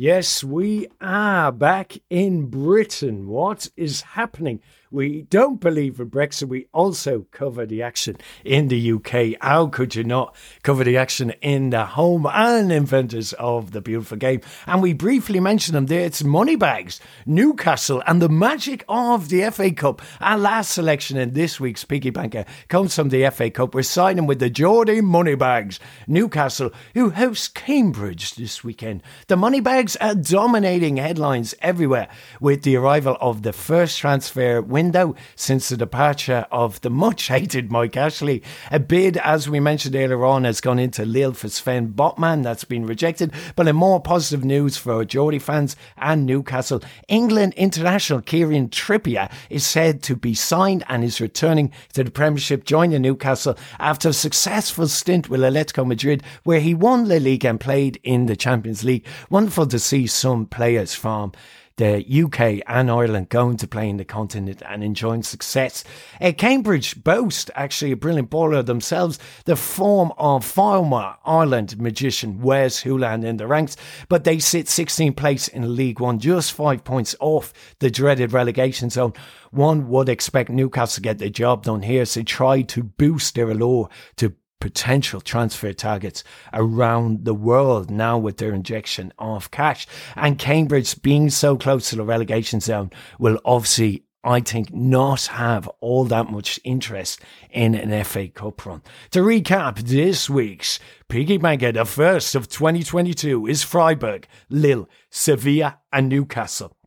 Yes, 0.00 0.44
we 0.44 0.86
are 1.00 1.50
back 1.50 1.98
in 2.08 2.46
Britain. 2.46 3.26
What 3.26 3.68
is 3.76 4.02
happening? 4.02 4.60
We 4.90 5.22
don't 5.22 5.60
believe 5.60 6.00
in 6.00 6.08
Brexit. 6.08 6.48
We 6.48 6.68
also 6.72 7.26
cover 7.30 7.66
the 7.66 7.82
action 7.82 8.16
in 8.42 8.68
the 8.68 8.92
UK. 8.92 9.38
How 9.38 9.66
could 9.66 9.94
you 9.94 10.02
not 10.02 10.34
cover 10.62 10.82
the 10.82 10.96
action 10.96 11.30
in 11.42 11.68
the 11.68 11.84
home 11.84 12.26
and 12.26 12.72
inventors 12.72 13.34
of 13.34 13.72
the 13.72 13.82
beautiful 13.82 14.16
game? 14.16 14.40
And 14.66 14.80
we 14.80 14.94
briefly 14.94 15.40
mentioned 15.40 15.76
them 15.76 15.86
there. 15.86 16.06
It's 16.06 16.24
Moneybags, 16.24 17.00
Newcastle, 17.26 18.02
and 18.06 18.22
the 18.22 18.30
magic 18.30 18.82
of 18.88 19.28
the 19.28 19.50
FA 19.50 19.72
Cup. 19.72 20.00
Our 20.22 20.38
last 20.38 20.70
selection 20.70 21.18
in 21.18 21.34
this 21.34 21.60
week's 21.60 21.84
Piggy 21.84 22.08
Banker 22.08 22.46
comes 22.68 22.94
from 22.94 23.10
the 23.10 23.28
FA 23.28 23.50
Cup. 23.50 23.74
We're 23.74 23.82
signing 23.82 24.26
with 24.26 24.38
the 24.38 24.48
Geordie 24.48 25.02
Moneybags, 25.02 25.80
Newcastle, 26.06 26.70
who 26.94 27.10
hosts 27.10 27.48
Cambridge 27.48 28.36
this 28.36 28.64
weekend. 28.64 29.02
The 29.26 29.36
Moneybags 29.36 29.96
are 29.96 30.14
dominating 30.14 30.96
headlines 30.96 31.54
everywhere 31.60 32.08
with 32.40 32.62
the 32.62 32.76
arrival 32.76 33.18
of 33.20 33.42
the 33.42 33.52
first 33.52 33.98
transfer 33.98 34.62
window 34.78 35.12
since 35.34 35.68
the 35.68 35.76
departure 35.76 36.46
of 36.52 36.80
the 36.82 36.88
much 36.88 37.26
hated 37.26 37.68
Mike 37.68 37.96
Ashley. 37.96 38.44
A 38.70 38.78
bid, 38.78 39.16
as 39.16 39.50
we 39.50 39.58
mentioned 39.58 39.96
earlier 39.96 40.24
on, 40.24 40.44
has 40.44 40.60
gone 40.60 40.78
into 40.78 41.04
Lille 41.04 41.32
for 41.32 41.48
Sven 41.48 41.92
Botman. 41.92 42.44
That's 42.44 42.62
been 42.62 42.86
rejected. 42.86 43.32
But 43.56 43.66
in 43.66 43.74
more 43.74 44.00
positive 44.00 44.44
news 44.44 44.76
for 44.76 45.04
Geordie 45.04 45.40
fans 45.40 45.74
and 45.96 46.24
Newcastle, 46.24 46.80
England 47.08 47.54
international 47.54 48.20
Kieran 48.20 48.68
Trippier 48.68 49.28
is 49.50 49.66
said 49.66 50.00
to 50.04 50.14
be 50.14 50.32
signed 50.32 50.84
and 50.88 51.02
is 51.02 51.20
returning 51.20 51.72
to 51.94 52.04
the 52.04 52.12
Premiership, 52.12 52.62
joining 52.62 53.02
Newcastle 53.02 53.58
after 53.80 54.10
a 54.10 54.12
successful 54.12 54.86
stint 54.86 55.28
with 55.28 55.40
Atletico 55.40 55.84
Madrid, 55.84 56.22
where 56.44 56.60
he 56.60 56.72
won 56.72 57.08
La 57.08 57.16
Liga 57.16 57.48
and 57.48 57.58
played 57.58 57.98
in 58.04 58.26
the 58.26 58.36
Champions 58.36 58.84
League. 58.84 59.04
Wonderful 59.28 59.66
to 59.66 59.80
see 59.80 60.06
some 60.06 60.46
players 60.46 60.94
from 60.94 61.32
the 61.78 62.04
UK 62.24 62.62
and 62.66 62.90
Ireland 62.90 63.28
going 63.28 63.56
to 63.58 63.68
play 63.68 63.88
in 63.88 63.96
the 63.96 64.04
continent 64.04 64.62
and 64.68 64.84
enjoying 64.84 65.22
success. 65.22 65.84
Uh, 66.20 66.32
Cambridge 66.36 67.02
boast 67.02 67.50
actually 67.54 67.92
a 67.92 67.96
brilliant 67.96 68.30
bowler 68.30 68.62
themselves, 68.62 69.18
the 69.44 69.56
form 69.56 70.12
of 70.18 70.44
former 70.44 71.16
Ireland 71.24 71.78
magician 71.80 72.42
Wes 72.42 72.82
Hoolahan 72.82 73.24
in 73.24 73.36
the 73.36 73.46
ranks, 73.46 73.76
but 74.08 74.24
they 74.24 74.38
sit 74.40 74.66
16th 74.66 75.16
place 75.16 75.48
in 75.48 75.76
League 75.76 76.00
One, 76.00 76.18
just 76.18 76.52
five 76.52 76.84
points 76.84 77.14
off 77.20 77.52
the 77.78 77.90
dreaded 77.90 78.32
relegation 78.32 78.90
zone. 78.90 79.14
One 79.50 79.88
would 79.88 80.08
expect 80.08 80.50
Newcastle 80.50 80.96
to 80.96 81.00
get 81.00 81.18
the 81.18 81.30
job 81.30 81.64
done 81.64 81.82
here, 81.82 82.04
so 82.04 82.22
try 82.22 82.62
to 82.62 82.82
boost 82.82 83.36
their 83.36 83.50
allure 83.50 83.88
to 84.16 84.34
potential 84.60 85.20
transfer 85.20 85.72
targets 85.72 86.24
around 86.52 87.24
the 87.24 87.34
world 87.34 87.90
now 87.90 88.18
with 88.18 88.38
their 88.38 88.52
injection 88.52 89.12
of 89.18 89.50
cash. 89.50 89.86
And 90.16 90.38
Cambridge 90.38 91.00
being 91.02 91.30
so 91.30 91.56
close 91.56 91.90
to 91.90 91.96
the 91.96 92.04
relegation 92.04 92.60
zone 92.60 92.90
will 93.18 93.40
obviously 93.44 94.04
I 94.24 94.40
think 94.40 94.74
not 94.74 95.26
have 95.26 95.68
all 95.80 96.04
that 96.06 96.30
much 96.30 96.58
interest 96.64 97.20
in 97.50 97.74
an 97.74 98.04
FA 98.04 98.28
Cup 98.28 98.66
run. 98.66 98.82
To 99.12 99.20
recap 99.20 99.78
this 99.78 100.28
week's 100.28 100.80
Piggy 101.08 101.38
Banker, 101.38 101.70
the 101.70 101.84
first 101.84 102.34
of 102.34 102.48
2022 102.48 103.46
is 103.46 103.62
Freiburg, 103.62 104.26
Lille, 104.50 104.88
Sevilla 105.08 105.78
and 105.92 106.08
Newcastle. 106.08 106.77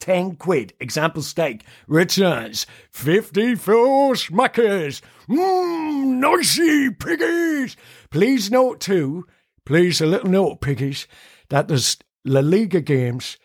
10 0.00 0.36
quid 0.36 0.72
example 0.80 1.22
steak 1.22 1.64
returns 1.86 2.66
54 2.90 4.14
smackers. 4.14 5.00
Mmm, 5.28 6.18
nicey 6.18 6.90
piggies. 6.90 7.76
Please 8.10 8.50
note 8.50 8.80
too, 8.80 9.26
please 9.64 10.00
a 10.00 10.06
little 10.06 10.30
note, 10.30 10.60
piggies, 10.60 11.06
that 11.48 11.68
there's 11.68 11.98
La 12.24 12.40
Liga 12.40 12.80
games 12.80 13.36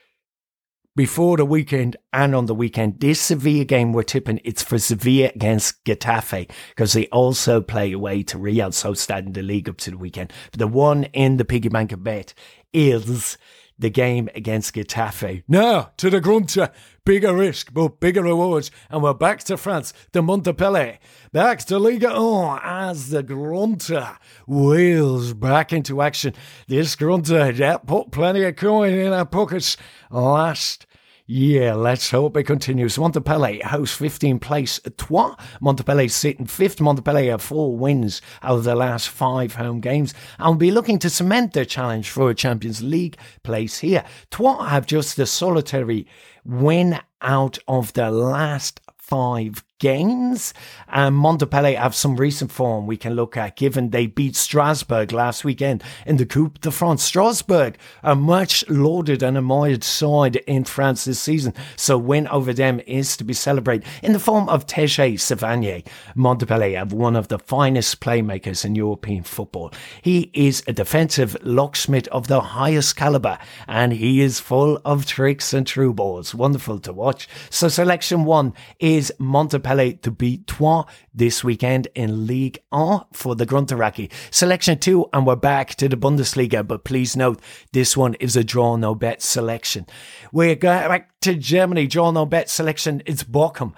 before 0.95 1.35
the 1.37 1.45
weekend 1.45 1.97
and 2.13 2.33
on 2.33 2.45
the 2.45 2.55
weekend. 2.55 2.99
This 2.99 3.19
Sevilla 3.19 3.65
game 3.65 3.91
we're 3.91 4.03
tipping, 4.03 4.39
it's 4.43 4.63
for 4.63 4.79
Sevilla 4.79 5.31
against 5.35 5.83
Getafe 5.83 6.49
because 6.69 6.93
they 6.93 7.07
also 7.07 7.61
play 7.61 7.91
away 7.91 8.23
to 8.23 8.37
Real 8.37 8.69
Sociedad 8.69 9.25
in 9.25 9.33
the 9.33 9.41
league 9.41 9.67
up 9.67 9.77
to 9.79 9.91
the 9.91 9.97
weekend. 9.97 10.31
But 10.51 10.59
the 10.59 10.67
one 10.67 11.05
in 11.05 11.37
the 11.37 11.45
piggy 11.45 11.69
bank 11.69 11.91
of 11.91 12.03
bet 12.03 12.33
is 12.73 13.37
the 13.77 13.89
game 13.89 14.29
against 14.35 14.75
Getafe. 14.75 15.43
Now 15.47 15.91
to 15.97 16.09
the 16.09 16.21
Grunter. 16.21 16.71
Bigger 17.05 17.35
risk, 17.35 17.71
but 17.71 17.99
bigger 17.99 18.23
rewards. 18.23 18.71
And 18.89 19.03
we're 19.03 19.13
back 19.13 19.43
to 19.43 19.57
France, 19.57 19.93
to 20.13 20.23
Montpellier. 20.23 20.97
Back 21.31 21.59
to 21.65 21.77
Liga 21.77 22.19
1 22.19 22.61
as 22.63 23.09
the 23.09 23.21
Grunter 23.21 24.17
wheels 24.47 25.33
back 25.33 25.71
into 25.71 26.01
action. 26.01 26.33
This 26.67 26.95
Grunter 26.95 27.51
that 27.51 27.85
put 27.85 28.11
plenty 28.11 28.43
of 28.43 28.55
coin 28.55 28.93
in 28.93 29.13
our 29.13 29.25
pockets 29.25 29.77
last 30.09 30.87
yeah, 31.27 31.73
let's 31.73 32.11
hope 32.11 32.37
it 32.37 32.43
continues. 32.43 32.99
Montpellier 32.99 33.65
hosts 33.65 33.99
15th 33.99 34.41
place 34.41 34.79
at 34.85 34.99
Troyes. 34.99 35.35
Montpellier 35.59 36.09
sitting 36.09 36.45
fifth. 36.45 36.79
Montpellier 36.79 37.31
have 37.31 37.41
four 37.41 37.75
wins 37.75 38.21
out 38.43 38.59
of 38.59 38.63
the 38.63 38.75
last 38.75 39.09
five 39.09 39.55
home 39.55 39.79
games 39.79 40.13
and 40.37 40.49
will 40.49 40.55
be 40.55 40.69
looking 40.69 40.99
to 40.99 41.09
cement 41.09 41.53
their 41.53 41.65
challenge 41.65 42.11
for 42.11 42.29
a 42.29 42.35
Champions 42.35 42.83
League 42.83 43.17
place 43.41 43.79
here. 43.79 44.03
Troyes 44.29 44.69
have 44.69 44.85
just 44.85 45.17
the 45.17 45.25
solitary 45.25 46.05
win 46.43 46.99
out 47.21 47.57
of 47.67 47.93
the 47.93 48.11
last 48.11 48.79
five 48.95 49.63
games. 49.79 50.53
And 50.87 51.15
Montpellier 51.15 51.77
have 51.77 51.95
some 51.95 52.15
recent 52.15 52.51
form 52.51 52.87
we 52.87 52.97
can 52.97 53.13
look 53.13 53.35
at, 53.35 53.55
given 53.55 53.89
they 53.89 54.07
beat 54.07 54.35
Strasbourg 54.35 55.11
last 55.11 55.43
weekend 55.43 55.83
in 56.05 56.17
the 56.17 56.25
Coupe 56.25 56.61
de 56.61 56.71
France. 56.71 57.03
Strasbourg, 57.03 57.77
a 58.03 58.15
much 58.15 58.67
lauded 58.69 59.21
and 59.21 59.37
admired 59.37 59.83
side 59.83 60.37
in 60.47 60.63
France 60.63 61.05
this 61.05 61.19
season, 61.19 61.53
so 61.75 61.97
win 61.97 62.27
over 62.29 62.53
them 62.53 62.79
is 62.87 63.17
to 63.17 63.23
be 63.23 63.33
celebrated 63.33 63.85
in 64.01 64.13
the 64.13 64.19
form 64.19 64.47
of 64.49 64.65
Téji 64.65 65.15
Savanier. 65.15 65.85
Montpellier 66.15 66.77
have 66.77 66.93
one 66.93 67.15
of 67.15 67.27
the 67.27 67.39
finest 67.39 67.99
playmakers 67.99 68.63
in 68.63 68.75
European 68.75 69.23
football. 69.23 69.71
He 70.01 70.31
is 70.33 70.63
a 70.67 70.73
defensive 70.73 71.35
locksmith 71.41 72.07
of 72.09 72.27
the 72.27 72.41
highest 72.41 72.95
caliber, 72.95 73.37
and 73.67 73.91
he 73.91 74.21
is 74.21 74.39
full 74.39 74.79
of 74.85 75.05
tricks 75.05 75.53
and 75.53 75.67
true 75.67 75.93
balls. 75.93 76.33
Wonderful 76.33 76.79
to 76.79 76.93
watch. 76.93 77.27
So 77.49 77.67
selection 77.67 78.23
one 78.23 78.53
is 78.79 79.11
Montpellier 79.19 79.64
to 79.65 80.11
beat 80.11 80.45
Troyes 80.45 80.85
this 81.11 81.43
weekend 81.43 81.87
in 81.95 82.27
League 82.27 82.59
1 82.69 83.05
for 83.13 83.35
the 83.35 83.47
Grunteraki. 83.47 84.11
Selection 84.29 84.77
2, 84.77 85.07
and 85.11 85.25
we're 85.25 85.35
back 85.35 85.73
to 85.75 85.89
the 85.89 85.97
Bundesliga, 85.97 86.65
but 86.65 86.83
please 86.83 87.15
note 87.15 87.41
this 87.73 87.97
one 87.97 88.13
is 88.15 88.35
a 88.35 88.43
draw 88.43 88.75
no 88.75 88.93
bet 88.93 89.23
selection. 89.23 89.87
We're 90.31 90.55
going 90.55 90.87
back 90.87 91.19
to 91.21 91.33
Germany, 91.33 91.87
draw 91.87 92.11
no 92.11 92.27
bet 92.27 92.47
selection. 92.47 93.01
It's 93.07 93.23
Bochum. 93.23 93.73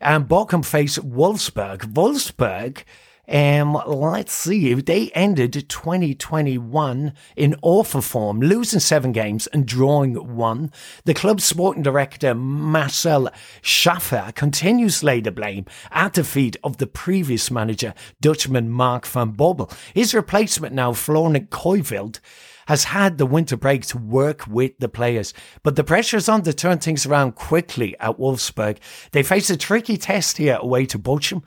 And 0.00 0.28
Bochum 0.28 0.64
face 0.64 0.96
Wolfsburg. 0.98 1.92
Wolfsburg 1.92 2.84
um, 3.28 3.80
let's 3.86 4.32
see. 4.32 4.74
They 4.74 5.10
ended 5.10 5.68
2021 5.68 7.12
in 7.36 7.56
awful 7.62 8.00
form, 8.00 8.40
losing 8.40 8.80
seven 8.80 9.12
games 9.12 9.46
and 9.48 9.64
drawing 9.64 10.36
one. 10.36 10.72
The 11.04 11.14
club's 11.14 11.44
sporting 11.44 11.84
director, 11.84 12.34
Marcel 12.34 13.30
Schäfer, 13.62 14.34
continues 14.34 15.00
to 15.00 15.06
lay 15.06 15.20
the 15.20 15.30
blame 15.30 15.66
at 15.92 16.14
the 16.14 16.24
feet 16.24 16.56
of 16.64 16.78
the 16.78 16.88
previous 16.88 17.48
manager, 17.48 17.94
Dutchman 18.20 18.70
Mark 18.70 19.06
van 19.06 19.32
Bommel. 19.34 19.72
His 19.94 20.14
replacement 20.14 20.74
now, 20.74 20.92
Florian 20.92 21.46
Kohfeldt, 21.46 22.18
has 22.66 22.84
had 22.84 23.18
the 23.18 23.26
winter 23.26 23.56
break 23.56 23.86
to 23.86 23.98
work 23.98 24.46
with 24.46 24.78
the 24.78 24.88
players, 24.88 25.34
but 25.62 25.76
the 25.76 25.84
pressure 25.84 26.16
is 26.16 26.28
on 26.28 26.42
to 26.42 26.52
turn 26.52 26.78
things 26.78 27.06
around 27.06 27.34
quickly 27.34 27.98
at 27.98 28.18
Wolfsburg. 28.18 28.78
They 29.10 29.22
face 29.22 29.50
a 29.50 29.56
tricky 29.56 29.96
test 29.96 30.38
here 30.38 30.58
away 30.60 30.86
to 30.86 30.98
Bochum 30.98 31.42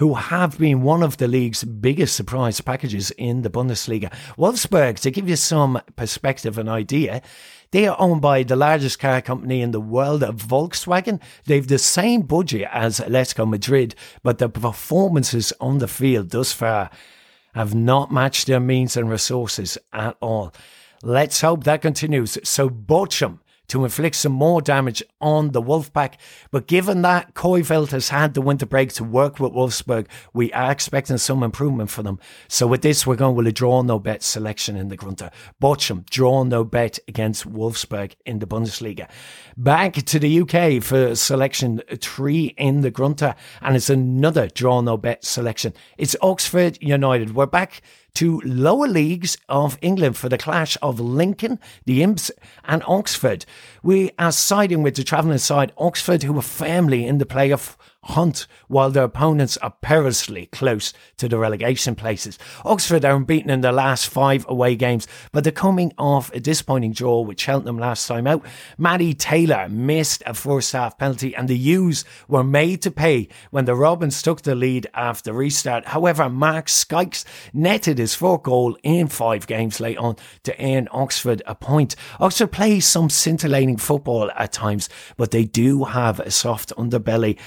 who 0.00 0.14
have 0.14 0.58
been 0.58 0.80
one 0.80 1.02
of 1.02 1.18
the 1.18 1.28
league's 1.28 1.62
biggest 1.62 2.16
surprise 2.16 2.62
packages 2.62 3.10
in 3.18 3.42
the 3.42 3.50
Bundesliga. 3.50 4.10
Wolfsburg, 4.38 4.98
to 5.00 5.10
give 5.10 5.28
you 5.28 5.36
some 5.36 5.78
perspective 5.94 6.56
and 6.56 6.70
idea, 6.70 7.20
they 7.70 7.86
are 7.86 8.00
owned 8.00 8.22
by 8.22 8.42
the 8.42 8.56
largest 8.56 8.98
car 8.98 9.20
company 9.20 9.60
in 9.60 9.72
the 9.72 9.80
world, 9.80 10.22
Volkswagen. 10.22 11.20
They've 11.44 11.68
the 11.68 11.78
same 11.78 12.22
budget 12.22 12.66
as 12.72 12.98
Atletico 12.98 13.46
Madrid, 13.46 13.94
but 14.22 14.38
the 14.38 14.48
performances 14.48 15.52
on 15.60 15.78
the 15.78 15.88
field 15.88 16.30
thus 16.30 16.50
far 16.50 16.88
have 17.54 17.74
not 17.74 18.10
matched 18.10 18.46
their 18.46 18.58
means 18.58 18.96
and 18.96 19.10
resources 19.10 19.76
at 19.92 20.16
all. 20.22 20.54
Let's 21.02 21.42
hope 21.42 21.64
that 21.64 21.82
continues. 21.82 22.38
So 22.42 22.70
Bochum 22.70 23.40
to 23.70 23.84
inflict 23.84 24.16
some 24.16 24.32
more 24.32 24.60
damage 24.60 25.02
on 25.20 25.52
the 25.52 25.62
Wolfpack. 25.62 26.14
But 26.50 26.66
given 26.66 27.02
that 27.02 27.34
Kohfeldt 27.34 27.92
has 27.92 28.08
had 28.08 28.34
the 28.34 28.40
winter 28.40 28.66
break 28.66 28.92
to 28.94 29.04
work 29.04 29.38
with 29.38 29.52
Wolfsburg, 29.52 30.06
we 30.32 30.52
are 30.52 30.70
expecting 30.70 31.18
some 31.18 31.42
improvement 31.42 31.90
for 31.90 32.02
them. 32.02 32.18
So 32.48 32.66
with 32.66 32.82
this, 32.82 33.06
we're 33.06 33.16
going 33.16 33.36
with 33.36 33.46
a 33.46 33.52
draw 33.52 33.82
no 33.82 33.98
bet 33.98 34.22
selection 34.22 34.76
in 34.76 34.88
the 34.88 34.96
Grunter. 34.96 35.30
Bochum, 35.62 36.04
draw 36.10 36.42
no 36.42 36.64
bet 36.64 36.98
against 37.08 37.50
Wolfsburg 37.50 38.14
in 38.26 38.40
the 38.40 38.46
Bundesliga. 38.46 39.08
Back 39.56 39.94
to 39.94 40.18
the 40.18 40.40
UK 40.40 40.82
for 40.82 41.14
selection 41.14 41.80
three 42.00 42.54
in 42.58 42.80
the 42.80 42.90
Grunter, 42.90 43.34
and 43.62 43.76
it's 43.76 43.90
another 43.90 44.48
draw 44.48 44.80
no 44.80 44.96
bet 44.96 45.24
selection. 45.24 45.74
It's 45.96 46.16
Oxford 46.20 46.78
United. 46.80 47.34
We're 47.34 47.46
back 47.46 47.82
to 48.14 48.40
lower 48.44 48.88
leagues 48.88 49.36
of 49.48 49.78
England 49.80 50.16
for 50.16 50.28
the 50.28 50.38
clash 50.38 50.76
of 50.82 51.00
Lincoln, 51.00 51.58
the 51.84 52.02
Imps, 52.02 52.30
and 52.64 52.82
Oxford. 52.86 53.44
We 53.82 54.10
are 54.18 54.32
siding 54.32 54.82
with 54.82 54.96
the 54.96 55.04
travelling 55.04 55.38
side 55.38 55.72
Oxford, 55.78 56.22
who 56.22 56.38
are 56.38 56.42
firmly 56.42 57.06
in 57.06 57.18
the 57.18 57.26
playoff 57.26 57.76
hunt 58.04 58.46
while 58.68 58.90
their 58.90 59.04
opponents 59.04 59.56
are 59.58 59.74
perilously 59.82 60.46
close 60.46 60.92
to 61.16 61.28
the 61.28 61.38
relegation 61.38 61.94
places. 61.94 62.38
Oxford 62.64 63.04
are 63.04 63.16
unbeaten 63.16 63.50
in 63.50 63.60
their 63.60 63.72
last 63.72 64.08
five 64.08 64.44
away 64.48 64.74
games, 64.74 65.06
but 65.32 65.44
they're 65.44 65.52
coming 65.52 65.92
off 65.98 66.32
a 66.32 66.40
disappointing 66.40 66.92
draw 66.92 67.20
with 67.20 67.38
Cheltenham 67.38 67.78
last 67.78 68.06
time 68.06 68.26
out. 68.26 68.44
Matty 68.78 69.14
Taylor 69.14 69.68
missed 69.68 70.22
a 70.26 70.34
first 70.34 70.72
half 70.72 70.98
penalty 70.98 71.34
and 71.34 71.48
the 71.48 71.58
U's 71.58 72.04
were 72.28 72.44
made 72.44 72.82
to 72.82 72.90
pay 72.90 73.28
when 73.50 73.64
the 73.64 73.74
Robins 73.74 74.22
took 74.22 74.42
the 74.42 74.54
lead 74.54 74.86
after 74.94 75.32
restart. 75.32 75.86
However, 75.86 76.28
Mark 76.28 76.68
Sykes 76.68 77.24
netted 77.52 77.98
his 77.98 78.14
fourth 78.14 78.42
goal 78.44 78.76
in 78.82 79.08
five 79.08 79.46
games 79.46 79.80
late 79.80 79.98
on 79.98 80.16
to 80.44 80.54
earn 80.64 80.88
Oxford 80.90 81.42
a 81.46 81.54
point. 81.54 81.96
Oxford 82.18 82.52
plays 82.52 82.86
some 82.86 83.10
scintillating 83.10 83.76
football 83.76 84.30
at 84.36 84.52
times, 84.52 84.88
but 85.16 85.30
they 85.30 85.44
do 85.44 85.84
have 85.84 86.20
a 86.20 86.30
soft 86.30 86.72
underbelly 86.76 87.38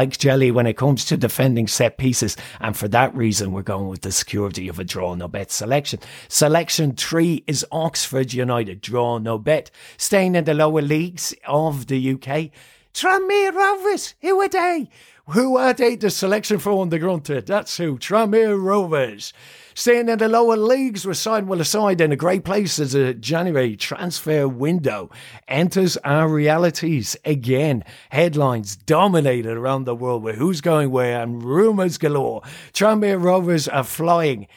like 0.00 0.16
jelly 0.16 0.50
when 0.50 0.66
it 0.66 0.78
comes 0.78 1.04
to 1.04 1.14
defending 1.14 1.66
set 1.66 1.98
pieces. 1.98 2.34
And 2.58 2.74
for 2.74 2.88
that 2.88 3.14
reason, 3.14 3.52
we're 3.52 3.60
going 3.60 3.88
with 3.88 4.00
the 4.00 4.10
security 4.10 4.66
of 4.66 4.78
a 4.78 4.84
draw 4.84 5.14
no 5.14 5.28
bet 5.28 5.50
selection. 5.50 6.00
Selection 6.26 6.94
three 6.94 7.44
is 7.46 7.66
Oxford 7.70 8.32
United, 8.32 8.80
draw 8.80 9.18
no 9.18 9.36
bet. 9.36 9.70
Staying 9.98 10.36
in 10.36 10.44
the 10.44 10.54
lower 10.54 10.80
leagues 10.80 11.34
of 11.46 11.88
the 11.88 12.12
UK, 12.12 12.50
Tranmere 12.94 13.52
Rovers, 13.52 14.14
who 14.22 14.40
are 14.40 14.48
they? 14.48 14.88
Who 15.26 15.58
are 15.58 15.74
they? 15.74 15.96
The 15.96 16.08
selection 16.08 16.58
for 16.58 16.86
grunted. 16.86 17.46
That's 17.46 17.76
who. 17.76 17.98
Tranmere 17.98 18.58
Rovers. 18.58 19.34
Staying 19.74 20.08
in 20.08 20.18
the 20.18 20.28
lower 20.28 20.56
leagues 20.56 21.06
with 21.06 21.16
side 21.16 21.46
will 21.46 21.60
aside 21.60 22.00
in 22.00 22.10
a 22.10 22.16
great 22.16 22.44
place 22.44 22.78
as 22.78 22.94
a 22.94 23.14
January 23.14 23.76
transfer 23.76 24.48
window 24.48 25.10
enters 25.46 25.96
our 25.98 26.28
realities 26.28 27.16
again. 27.24 27.84
Headlines 28.10 28.76
dominated 28.76 29.56
around 29.56 29.84
the 29.84 29.94
world 29.94 30.22
with 30.22 30.36
who's 30.36 30.60
going 30.60 30.90
where 30.90 31.22
and 31.22 31.42
rumours 31.42 31.98
galore. 31.98 32.42
Tranmere 32.72 33.22
Rovers 33.22 33.68
are 33.68 33.84
flying 33.84 34.48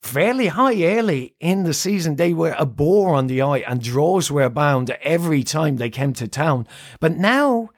fairly 0.00 0.48
high 0.48 0.82
early 0.82 1.34
in 1.38 1.64
the 1.64 1.74
season. 1.74 2.16
They 2.16 2.32
were 2.32 2.56
a 2.58 2.66
bore 2.66 3.14
on 3.14 3.26
the 3.26 3.42
eye 3.42 3.64
and 3.66 3.82
draws 3.82 4.30
were 4.30 4.48
bound 4.48 4.90
every 5.02 5.44
time 5.44 5.76
they 5.76 5.90
came 5.90 6.12
to 6.14 6.26
town. 6.26 6.66
But 7.00 7.16
now 7.16 7.70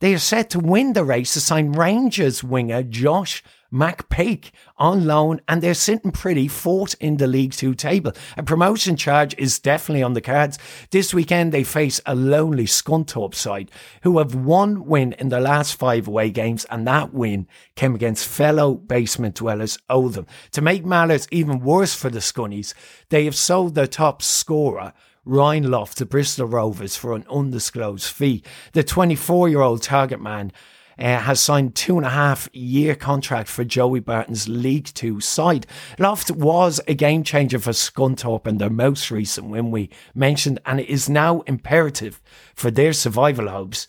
they 0.00 0.14
are 0.14 0.18
set 0.18 0.50
to 0.50 0.60
win 0.60 0.92
the 0.92 1.04
race 1.04 1.32
to 1.32 1.40
sign 1.40 1.72
Rangers 1.72 2.44
winger 2.44 2.82
Josh 2.82 3.42
McPake 3.72 4.50
on 4.76 5.06
loan, 5.06 5.40
and 5.48 5.60
they're 5.60 5.74
sitting 5.74 6.12
pretty 6.12 6.48
fourth 6.48 6.94
in 7.00 7.16
the 7.16 7.26
League 7.26 7.52
Two 7.52 7.74
table. 7.74 8.12
A 8.36 8.42
promotion 8.42 8.96
charge 8.96 9.34
is 9.38 9.58
definitely 9.58 10.02
on 10.02 10.12
the 10.12 10.20
cards. 10.20 10.58
This 10.90 11.12
weekend 11.12 11.52
they 11.52 11.64
face 11.64 12.00
a 12.06 12.14
lonely 12.14 12.66
Scunthorpe 12.66 13.34
side 13.34 13.70
who 14.02 14.18
have 14.18 14.34
one 14.34 14.86
win 14.86 15.14
in 15.14 15.30
the 15.30 15.40
last 15.40 15.74
five 15.74 16.06
away 16.06 16.30
games, 16.30 16.64
and 16.66 16.86
that 16.86 17.12
win 17.12 17.48
came 17.74 17.94
against 17.94 18.28
fellow 18.28 18.74
basement 18.74 19.34
dwellers 19.34 19.78
Oldham. 19.90 20.26
To 20.52 20.62
make 20.62 20.84
matters 20.84 21.26
even 21.30 21.60
worse 21.60 21.94
for 21.94 22.08
the 22.08 22.20
Scunnies, 22.20 22.72
they 23.08 23.24
have 23.24 23.36
sold 23.36 23.74
their 23.74 23.86
top 23.86 24.22
scorer. 24.22 24.92
Ryan 25.26 25.72
Loft 25.72 25.98
to 25.98 26.06
Bristol 26.06 26.46
Rovers 26.46 26.96
for 26.96 27.12
an 27.12 27.26
undisclosed 27.28 28.10
fee. 28.10 28.44
The 28.72 28.84
24 28.84 29.48
year 29.48 29.60
old 29.60 29.82
target 29.82 30.20
man 30.20 30.52
uh, 30.98 31.18
has 31.18 31.40
signed 31.40 31.74
two 31.74 31.96
and 31.96 32.06
a 32.06 32.10
half 32.10 32.48
year 32.52 32.94
contract 32.94 33.48
for 33.48 33.64
Joey 33.64 33.98
Barton's 33.98 34.48
League 34.48 34.86
Two 34.94 35.20
side. 35.20 35.66
Loft 35.98 36.30
was 36.30 36.80
a 36.86 36.94
game 36.94 37.24
changer 37.24 37.58
for 37.58 37.72
Scunthorpe 37.72 38.46
in 38.46 38.58
their 38.58 38.70
most 38.70 39.10
recent 39.10 39.48
win 39.48 39.72
we 39.72 39.90
mentioned, 40.14 40.60
and 40.64 40.78
it 40.78 40.88
is 40.88 41.08
now 41.08 41.40
imperative 41.40 42.22
for 42.54 42.70
their 42.70 42.92
survival 42.92 43.48
hopes 43.48 43.88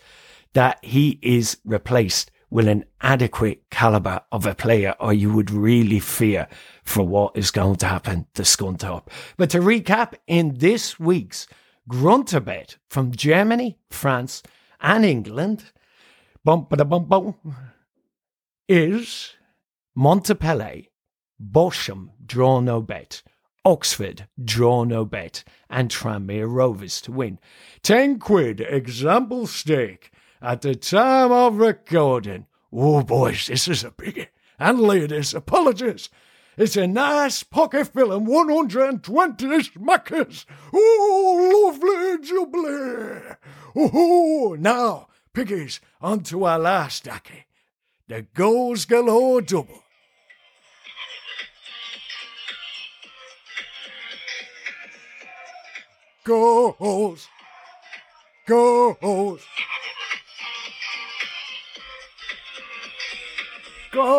that 0.54 0.84
he 0.84 1.20
is 1.22 1.58
replaced 1.64 2.32
with 2.50 2.68
an 2.68 2.86
adequate 3.02 3.70
caliber 3.70 4.22
of 4.32 4.46
a 4.46 4.56
player, 4.56 4.96
or 5.00 5.14
you 5.14 5.32
would 5.34 5.52
really 5.52 6.00
fear 6.00 6.48
for 6.84 7.06
what 7.06 7.36
is 7.36 7.52
going 7.52 7.76
to 7.76 7.88
happen 7.88 8.26
to 8.34 8.44
Scunthorpe. 8.44 9.08
But 9.36 9.50
to 9.52 9.60
recap, 9.60 10.14
in 10.28 10.56
this 10.58 11.00
week's 11.00 11.48
Grunterbet 11.90 12.78
from 12.90 13.12
Germany, 13.12 13.78
France, 13.90 14.44
and 14.80 15.06
England, 15.06 15.72
bum 16.44 16.68
bum 16.70 17.06
bum 17.06 17.36
is 18.68 19.34
Montpellier, 19.96 20.84
Bochum, 21.42 22.10
draw 22.26 22.60
no 22.60 22.82
bet, 22.82 23.24
Oxford, 23.64 24.28
draw 24.44 24.84
no 24.84 25.06
bet, 25.06 25.44
and 25.70 25.90
Tranmere 25.90 26.50
Rovers 26.50 27.02
to 27.02 27.12
win. 27.12 27.40
10 27.84 28.20
quid 28.20 28.62
example 28.62 29.48
stake 29.48 30.12
at 30.42 30.62
the 30.62 30.76
time 30.76 31.32
of 31.32 31.58
recording. 31.58 32.46
Oh, 32.72 33.04
boys, 33.04 33.48
this 33.48 33.68
is 33.68 33.84
a 33.84 33.92
biggie. 33.92 34.28
And 34.60 34.80
ladies, 34.80 35.34
apologies. 35.34 36.10
It's 36.58 36.76
a 36.76 36.88
nice 36.88 37.44
pocket 37.44 37.88
filling 37.94 38.26
120 38.26 39.46
smackers. 39.46 40.46
Oh, 40.74 41.70
lovely 41.70 42.26
jubilee. 42.26 43.36
Oh, 43.76 44.56
now 44.60 45.08
Piggies, 45.38 45.80
on 46.02 46.22
to 46.22 46.46
our 46.46 46.58
last 46.58 47.04
ducky. 47.04 47.46
The 48.08 48.24
goals 48.24 48.86
galore 48.86 49.40
double. 49.40 49.84
Goals! 56.24 57.28
Goals! 58.48 59.44
Goals 63.98 64.12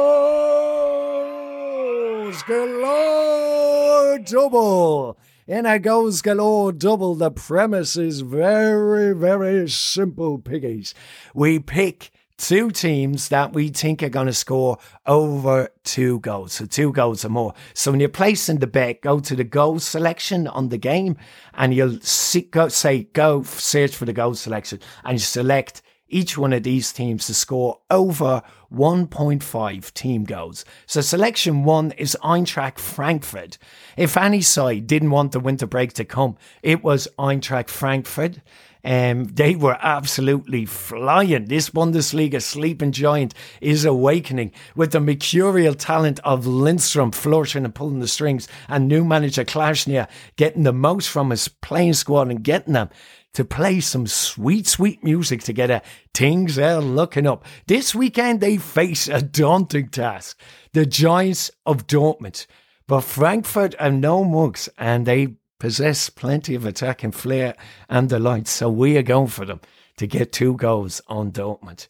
galore 2.43 4.19
double! 4.19 5.17
In 5.47 5.67
a 5.67 5.79
goals 5.79 6.21
galore 6.21 6.73
double, 6.73 7.15
the 7.15 7.31
premise 7.31 7.97
is 7.97 8.23
very, 8.23 9.15
very 9.15 9.69
simple, 9.69 10.41
piggies. 10.41 10.97
We 11.33 11.61
pick 11.61 12.11
two 12.39 12.73
teams 12.73 13.29
that 13.29 13.53
we 13.53 13.69
think 13.69 14.03
are 14.03 14.09
going 14.09 14.27
to 14.27 14.33
score 14.33 14.79
over 15.07 15.69
two 15.85 16.19
goals. 16.21 16.55
So 16.55 16.67
two 16.67 16.91
goals 16.91 17.25
or 17.25 17.29
more. 17.29 17.55
So 17.73 17.93
when 17.93 18.01
you're 18.01 18.09
placing 18.09 18.59
the 18.59 18.67
bet, 18.67 19.03
go 19.03 19.21
to 19.21 19.37
the 19.37 19.45
goal 19.45 19.79
selection 19.79 20.49
on 20.49 20.71
the 20.71 20.79
game 20.79 21.17
and 21.55 21.73
you'll 21.73 22.01
see, 22.01 22.41
go, 22.41 22.67
say, 22.67 23.05
go 23.13 23.45
search 23.45 23.95
for 23.95 24.07
the 24.07 24.13
goal 24.13 24.35
selection 24.35 24.81
and 25.05 25.15
you 25.15 25.21
select 25.21 25.83
each 26.09 26.37
one 26.37 26.53
of 26.53 26.63
these 26.63 26.93
teams 26.93 27.27
to 27.27 27.35
score 27.35 27.81
over 27.91 28.43
1.5 28.73 29.95
team 29.95 30.25
goals. 30.25 30.65
So 30.87 31.01
selection 31.01 31.65
one 31.65 31.93
is 31.93 32.17
Eintracht 32.23 32.79
Frankfurt. 32.79 33.59
If 33.97 34.17
any 34.17 34.41
side 34.41 34.87
didn't 34.87 35.11
want 35.11 35.33
the 35.33 35.41
winter 35.41 35.67
break 35.67 35.93
to 35.95 36.05
come, 36.05 36.37
it 36.63 36.83
was 36.83 37.09
Eintracht 37.19 37.71
Frankfurt. 37.71 38.41
Um, 38.85 39.25
they 39.25 39.55
were 39.55 39.77
absolutely 39.81 40.65
flying. 40.65 41.47
This 41.47 41.69
Bundesliga 41.69 42.41
sleeping 42.41 42.93
giant 42.93 43.35
is 43.61 43.85
awakening 43.85 44.53
with 44.77 44.93
the 44.93 45.01
mercurial 45.01 45.75
talent 45.75 46.21
of 46.25 46.47
Lindstrom 46.47 47.11
flourishing 47.11 47.65
and 47.65 47.75
pulling 47.75 47.99
the 47.99 48.09
strings, 48.09 48.49
and 48.69 48.87
new 48.87 49.05
manager 49.05 49.45
Glasner 49.45 50.09
getting 50.37 50.63
the 50.63 50.73
most 50.73 51.09
from 51.09 51.31
his 51.31 51.49
playing 51.49 51.95
squad 51.95 52.29
and 52.29 52.43
getting 52.43 52.75
them 52.75 52.89
to 53.39 53.45
play 53.45 53.79
some 53.79 54.05
sweet, 54.05 54.67
sweet 54.67 55.05
music 55.05 55.45
together. 55.45 55.81
Things 56.13 56.59
are 56.59 56.81
looking 56.81 57.25
up. 57.25 57.45
This 57.69 57.95
weekend 57.95 58.41
they 58.41 58.57
face 58.57 59.07
a 59.07 59.23
daunting 59.23 59.91
task. 59.91 60.41
The 60.73 60.85
Giants 60.85 61.49
of 61.65 61.87
Dortmund. 61.87 62.47
But 62.89 63.03
Frankfurt 63.03 63.77
are 63.79 63.93
no 63.93 64.25
mugs 64.25 64.69
and 64.77 65.07
they 65.07 65.37
possess 65.61 66.11
plenty 66.11 66.57
of 66.57 66.67
attacking 66.67 67.13
flair 67.13 67.55
and 67.89 68.09
the 68.09 68.17
delight. 68.17 68.49
So 68.49 68.69
we 68.69 68.97
are 68.97 69.05
going 69.05 69.29
for 69.29 69.45
them 69.45 69.61
to 69.99 70.09
get 70.09 70.33
two 70.33 70.57
goals 70.57 71.01
on 71.07 71.31
Dortmund. 71.31 71.87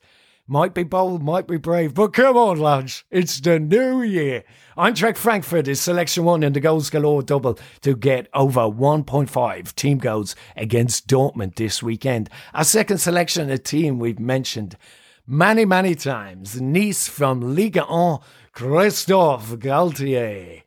Might 0.51 0.73
be 0.73 0.83
bold, 0.83 1.23
might 1.23 1.47
be 1.47 1.59
brave, 1.59 1.93
but 1.93 2.15
come 2.15 2.35
on, 2.35 2.59
lads. 2.59 3.05
It's 3.11 3.39
the 3.39 3.59
new 3.59 4.01
year. 4.01 4.45
Eintracht 4.79 5.19
Frankfurt 5.19 5.69
is 5.69 5.79
selection 5.79 6.25
one 6.25 6.43
in 6.43 6.55
the 6.55 6.61
goals 6.61 6.89
galore 6.89 7.23
double 7.23 7.59
to 7.83 7.95
get 7.95 8.29
over 8.33 8.61
1.5 8.61 9.75
team 9.75 9.99
goals 9.99 10.35
against 10.57 11.07
Dortmund 11.07 11.57
this 11.57 11.83
weekend. 11.83 12.31
Our 12.55 12.65
second 12.65 12.97
selection, 12.97 13.51
a 13.51 13.59
team 13.59 13.99
we've 13.99 14.19
mentioned 14.19 14.79
many, 15.27 15.67
many 15.67 15.95
times. 15.95 16.59
Nice 16.59 17.09
from 17.09 17.55
Ligue 17.55 17.77
1, 17.77 18.19
Christophe 18.53 19.51
Galtier. 19.59 20.63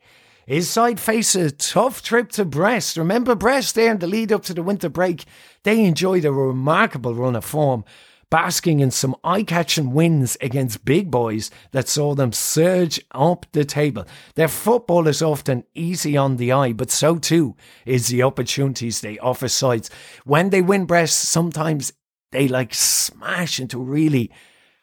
His 0.46 0.70
side 0.70 1.00
face 1.00 1.34
a 1.34 1.50
tough 1.50 2.04
trip 2.04 2.32
to 2.34 2.46
Brest. 2.46 2.98
Remember 2.98 3.34
Brest 3.34 3.74
there 3.74 3.91
in 3.91 3.98
the 3.98 4.06
lead 4.06 4.32
up 4.32 4.44
to 4.44 4.54
the 4.54 4.62
winter 4.62 4.89
break? 4.89 5.26
They 5.63 5.84
enjoyed 5.84 6.26
a 6.26 6.32
remarkable 6.32 7.15
run 7.15 7.36
of 7.36 7.46
form 7.46 7.84
basking 8.32 8.80
in 8.80 8.89
some 8.89 9.15
eye 9.24 9.44
catching 9.44 9.91
wins 9.94 10.38
against 10.41 10.86
big 10.86 11.12
boys 11.12 11.52
that 11.72 11.88
saw 11.88 12.15
them 12.15 12.32
surge 12.32 13.00
up 13.12 13.46
the 13.52 13.65
table. 13.65 14.06
Their 14.36 14.48
football 14.48 15.08
is 15.08 15.22
often 15.22 15.65
easy 15.76 16.17
on 16.17 16.38
the 16.38 16.52
eye, 16.52 16.72
but 16.72 16.89
so 16.89 17.17
too 17.17 17.56
is 17.86 18.08
the 18.08 18.24
opportunities 18.24 19.02
they 19.02 19.20
offer 19.20 19.50
sides. 19.50 19.91
When 20.24 20.50
they 20.50 20.62
win 20.62 20.86
Brest, 20.86 21.20
sometimes 21.20 21.94
they 22.32 22.48
like 22.48 22.74
smash 22.74 23.60
into 23.60 23.78
really 23.78 24.32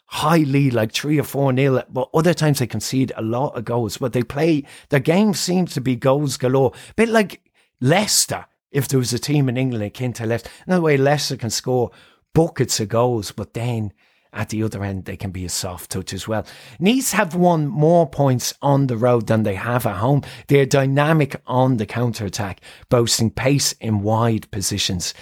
high 0.08 0.38
lead, 0.38 0.74
like 0.74 0.92
three 0.92 1.18
or 1.18 1.24
four 1.24 1.52
nil, 1.52 1.82
but 1.88 2.10
other 2.12 2.34
times 2.34 2.58
they 2.58 2.66
concede 2.66 3.12
a 3.16 3.22
lot 3.22 3.56
of 3.56 3.64
goals. 3.64 3.96
But 3.96 4.12
they 4.12 4.22
play, 4.22 4.64
their 4.90 5.00
game 5.00 5.32
seems 5.32 5.72
to 5.72 5.80
be 5.80 5.96
goals 5.96 6.36
galore. 6.36 6.72
A 6.90 6.94
bit 6.94 7.08
like 7.08 7.40
Leicester, 7.80 8.44
if 8.70 8.88
there 8.88 8.98
was 8.98 9.14
a 9.14 9.18
team 9.18 9.48
in 9.48 9.56
England 9.56 9.84
akin 9.84 10.12
to 10.14 10.26
Leicester. 10.26 10.50
Another 10.66 10.82
way 10.82 10.98
Leicester 10.98 11.38
can 11.38 11.50
score 11.50 11.90
buckets 12.34 12.80
of 12.80 12.88
goals, 12.88 13.32
but 13.32 13.54
then 13.54 13.92
at 14.32 14.50
the 14.50 14.62
other 14.62 14.84
end, 14.84 15.06
they 15.06 15.16
can 15.16 15.30
be 15.30 15.44
a 15.44 15.48
soft 15.48 15.90
touch 15.90 16.12
as 16.12 16.28
well. 16.28 16.46
Nice 16.78 17.12
have 17.12 17.34
won 17.34 17.66
more 17.66 18.06
points 18.06 18.52
on 18.60 18.86
the 18.86 18.96
road 18.96 19.26
than 19.26 19.42
they 19.42 19.54
have 19.54 19.86
at 19.86 19.96
home. 19.96 20.22
They're 20.48 20.66
dynamic 20.66 21.40
on 21.46 21.78
the 21.78 21.86
counter 21.86 22.26
attack, 22.26 22.60
boasting 22.90 23.30
pace 23.30 23.72
in 23.72 24.02
wide 24.02 24.50
positions 24.50 25.14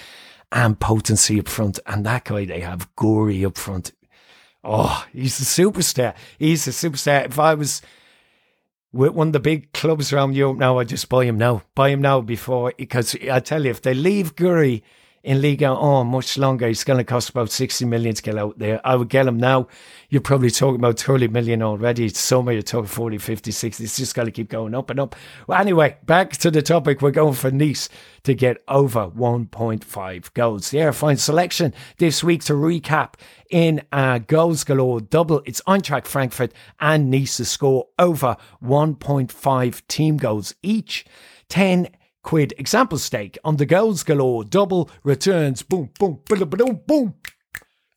and 0.51 0.79
potency 0.79 1.38
up 1.38 1.49
front. 1.49 1.79
And 1.87 2.05
that 2.05 2.25
guy 2.25 2.45
they 2.45 2.61
have, 2.61 2.95
Gouiri 2.97 3.47
up 3.47 3.57
front. 3.57 3.92
Oh, 4.64 5.07
he's 5.12 5.38
a 5.40 5.45
superstar. 5.45 6.14
He's 6.38 6.66
a 6.66 6.73
superstar. 6.73 7.27
If 7.27 7.38
I 7.38 7.55
was 7.55 7.83
with 8.92 9.12
one 9.12 9.29
of 9.29 9.33
the 9.33 9.40
big 9.40 9.73
clubs 9.73 10.12
around 10.12 10.35
Europe 10.35 10.59
now, 10.59 10.79
I'd 10.79 10.88
just 10.88 11.09
buy 11.09 11.25
him 11.25 11.38
now. 11.38 11.62
Buy 11.77 11.90
him 11.90 12.01
now 12.01 12.21
before, 12.21 12.73
because 12.77 13.16
I 13.31 13.38
tell 13.38 13.64
you, 13.64 13.71
if 13.71 13.83
they 13.83 13.95
leave 13.95 14.35
Gouiri 14.35 14.83
in 15.27 15.43
Liga 15.43 15.67
on 15.67 15.79
oh, 15.79 16.05
much 16.05 16.39
longer. 16.39 16.69
He's 16.69 16.85
going 16.85 16.99
to 16.99 17.05
cost 17.05 17.31
about 17.31 17.51
60 17.51 17.85
million 17.85 18.15
to 18.15 18.23
get 18.23 18.39
out 18.39 18.61
there. 18.61 18.81
I 18.85 18.95
would 18.95 19.09
get 19.09 19.27
him 19.27 19.39
now. 19.39 19.67
You're 20.09 20.21
probably 20.21 20.51
talking 20.51 20.77
about 20.77 21.01
30 21.01 21.27
million 21.29 21.62
already. 21.62 22.09
Somewhere 22.11 22.55
you're 22.55 22.62
talking 22.62 22.87
40, 22.87 23.19
50, 23.19 23.51
60. 23.51 23.83
It's 23.83 23.97
just 23.97 24.15
got 24.15 24.25
to 24.25 24.31
keep 24.31 24.49
going 24.49 24.73
up 24.73 24.89
and 24.89 25.01
up. 25.01 25.17
Well, 25.49 25.61
anyway, 25.61 25.97
back 26.07 26.31
to 26.37 26.51
the 26.53 26.62
topic. 26.62 27.03
We're 27.03 27.11
going 27.11 27.35
for 27.35 27.51
Nice 27.51 27.89
to 28.23 28.35
get 28.35 28.62
over 28.69 29.09
1.5 29.09 30.33
goals. 30.35 30.73
Yeah, 30.73 30.93
fine 30.93 31.17
selection 31.17 31.75
this 31.97 32.23
week 32.23 32.45
to 32.45 32.53
recap 32.53 33.15
in 33.51 33.83
a 33.91 34.21
goals 34.21 34.62
galore 34.62 35.01
double. 35.01 35.43
It's 35.45 35.61
Eintracht 35.62 36.07
Frankfurt 36.07 36.53
and 36.79 37.11
Nice 37.11 37.39
to 37.39 37.45
score 37.45 37.89
over 37.99 38.37
1.5 38.62 39.83
team 39.89 40.19
goals 40.19 40.55
each. 40.62 41.05
10 41.49 41.89
quid 42.27 42.53
example 42.59 42.99
stake 42.99 43.39
on 43.45 43.57
the 43.57 43.65
goals 43.65 44.03
galore 44.03 44.43
double 44.43 44.91
returns. 45.05 45.62
Boom, 45.62 45.89
boom, 45.97 46.19
boom, 46.29 46.49
boom, 46.49 46.81
boom. 46.85 47.15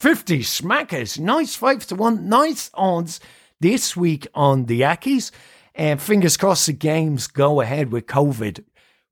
50 0.02 0.42
smackers. 0.42 1.20
Nice 1.20 1.56
5 1.56 1.88
to 1.88 1.96
1. 1.96 2.30
Nice 2.30 2.70
odds 2.76 3.20
this 3.60 3.98
week 3.98 4.28
on 4.36 4.68
the 4.68 4.82
Ackies. 4.82 5.32
And 5.74 6.00
fingers 6.00 6.38
crossed 6.38 6.68
the 6.68 6.74
games 6.74 7.26
go 7.26 7.60
ahead 7.60 7.92
with 7.92 8.06
COVID 8.06 8.64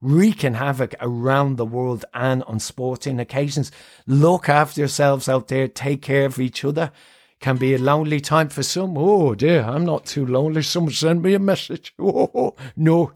wreaking 0.01 0.53
havoc 0.53 0.93
around 1.01 1.55
the 1.55 1.65
world 1.65 2.05
and 2.13 2.43
on 2.43 2.59
sporting 2.59 3.19
occasions. 3.19 3.71
Look 4.05 4.47
after 4.47 4.81
yourselves 4.81 5.27
out 5.27 5.47
there. 5.47 5.67
Take 5.67 6.03
care 6.03 6.27
of 6.27 6.39
each 6.39 6.63
other. 6.63 6.91
Can 7.39 7.57
be 7.57 7.73
a 7.73 7.79
lonely 7.79 8.19
time 8.19 8.49
for 8.49 8.61
some. 8.61 8.95
Oh 8.95 9.33
dear, 9.33 9.63
I'm 9.63 9.83
not 9.83 10.05
too 10.05 10.27
lonely. 10.27 10.61
Someone 10.61 10.93
send 10.93 11.23
me 11.23 11.33
a 11.33 11.39
message. 11.39 11.95
Oh, 11.99 12.55
no. 12.75 13.11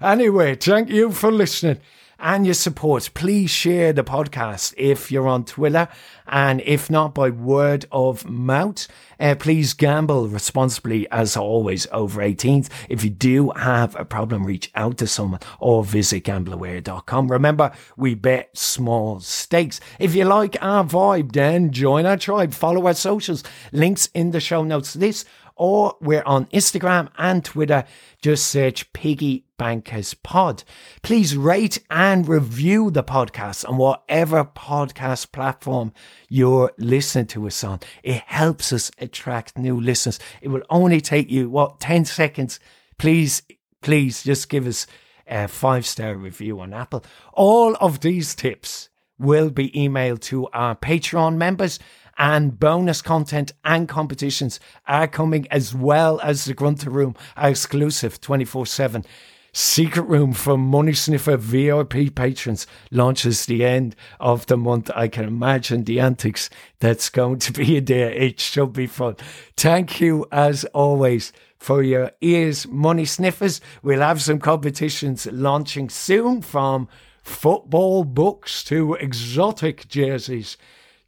Anyway, 0.00 0.54
thank 0.54 0.88
you 0.88 1.12
for 1.12 1.30
listening 1.30 1.80
and 2.20 2.44
your 2.44 2.54
support. 2.54 3.10
Please 3.14 3.50
share 3.50 3.92
the 3.92 4.04
podcast 4.04 4.74
if 4.76 5.10
you're 5.10 5.26
on 5.26 5.44
Twitter 5.44 5.88
and 6.26 6.60
if 6.62 6.90
not 6.90 7.14
by 7.14 7.30
word 7.30 7.86
of 7.90 8.28
mouth. 8.28 8.86
Uh, 9.18 9.34
please 9.34 9.74
gamble 9.74 10.28
responsibly 10.28 11.10
as 11.10 11.36
always 11.36 11.86
over 11.92 12.20
18s. 12.20 12.68
If 12.88 13.02
you 13.02 13.10
do 13.10 13.50
have 13.50 13.96
a 13.96 14.04
problem, 14.04 14.44
reach 14.44 14.70
out 14.74 14.98
to 14.98 15.06
someone 15.06 15.40
or 15.58 15.84
visit 15.84 16.24
gambleaware.com. 16.24 17.30
Remember, 17.30 17.72
we 17.96 18.14
bet 18.14 18.56
small 18.56 19.20
stakes. 19.20 19.80
If 19.98 20.14
you 20.14 20.24
like 20.24 20.56
our 20.60 20.84
vibe, 20.84 21.32
then 21.32 21.72
join 21.72 22.06
our 22.06 22.16
tribe. 22.16 22.52
Follow 22.52 22.86
our 22.86 22.94
socials. 22.94 23.42
Links 23.72 24.06
in 24.14 24.30
the 24.30 24.40
show 24.40 24.62
notes. 24.62 24.94
This 24.94 25.24
or 25.56 25.94
we're 26.00 26.22
on 26.24 26.46
Instagram 26.46 27.10
and 27.18 27.44
Twitter. 27.44 27.84
Just 28.22 28.46
search 28.46 28.90
Piggy 28.94 29.44
Bankers 29.60 30.14
Pod. 30.14 30.64
Please 31.02 31.36
rate 31.36 31.84
and 31.90 32.26
review 32.26 32.90
the 32.90 33.04
podcast 33.04 33.68
on 33.68 33.76
whatever 33.76 34.42
podcast 34.42 35.32
platform 35.32 35.92
you're 36.30 36.72
listening 36.78 37.26
to 37.26 37.46
us 37.46 37.62
on. 37.62 37.80
It 38.02 38.22
helps 38.24 38.72
us 38.72 38.90
attract 38.96 39.58
new 39.58 39.78
listeners. 39.78 40.18
It 40.40 40.48
will 40.48 40.62
only 40.70 41.02
take 41.02 41.30
you, 41.30 41.50
what, 41.50 41.78
10 41.78 42.06
seconds. 42.06 42.58
Please, 42.96 43.42
please 43.82 44.22
just 44.22 44.48
give 44.48 44.66
us 44.66 44.86
a 45.26 45.46
five 45.46 45.84
star 45.84 46.14
review 46.14 46.58
on 46.60 46.72
Apple. 46.72 47.04
All 47.34 47.76
of 47.82 48.00
these 48.00 48.34
tips 48.34 48.88
will 49.18 49.50
be 49.50 49.68
emailed 49.72 50.20
to 50.20 50.48
our 50.54 50.74
Patreon 50.74 51.36
members 51.36 51.78
and 52.16 52.58
bonus 52.58 53.02
content 53.02 53.52
and 53.62 53.90
competitions 53.90 54.58
are 54.86 55.06
coming 55.06 55.46
as 55.50 55.74
well 55.74 56.18
as 56.22 56.46
the 56.46 56.54
Grunter 56.54 56.88
Room, 56.88 57.14
our 57.36 57.50
exclusive 57.50 58.22
24 58.22 58.64
7 58.64 59.04
secret 59.52 60.02
room 60.02 60.32
for 60.32 60.56
Money 60.56 60.92
Sniffer 60.92 61.36
VIP 61.36 62.14
patrons 62.14 62.66
launches 62.90 63.46
the 63.46 63.64
end 63.64 63.96
of 64.18 64.46
the 64.46 64.56
month. 64.56 64.90
I 64.94 65.08
can 65.08 65.24
imagine 65.24 65.84
the 65.84 66.00
antics 66.00 66.50
that's 66.78 67.08
going 67.08 67.38
to 67.40 67.52
be 67.52 67.76
in 67.76 67.84
there. 67.84 68.10
It 68.10 68.40
should 68.40 68.72
be 68.72 68.86
fun. 68.86 69.16
Thank 69.56 70.00
you 70.00 70.26
as 70.30 70.64
always 70.66 71.32
for 71.58 71.82
your 71.82 72.12
ears, 72.20 72.66
Money 72.66 73.04
Sniffers. 73.04 73.60
We'll 73.82 74.00
have 74.00 74.22
some 74.22 74.38
competitions 74.38 75.26
launching 75.26 75.90
soon 75.90 76.40
from 76.42 76.88
football 77.22 78.04
books 78.04 78.64
to 78.64 78.94
exotic 78.94 79.86
jerseys. 79.88 80.56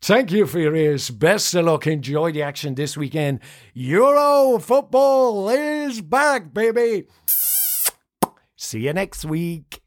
Thank 0.02 0.32
you 0.32 0.46
for 0.46 0.58
your 0.58 0.74
ears. 0.74 1.10
Best 1.10 1.54
of 1.54 1.64
luck. 1.64 1.86
Enjoy 1.86 2.32
the 2.32 2.42
action 2.42 2.74
this 2.74 2.96
weekend. 2.96 3.38
Euro 3.72 4.58
football 4.58 5.48
is 5.48 6.00
back, 6.00 6.52
baby. 6.52 7.06
See 8.64 8.78
you 8.78 8.92
next 8.92 9.24
week. 9.24 9.80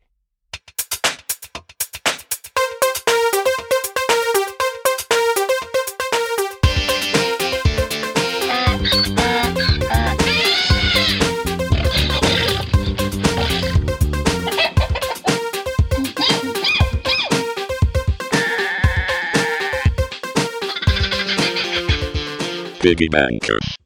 Piggy 22.82 23.08
Bankers. 23.08 23.85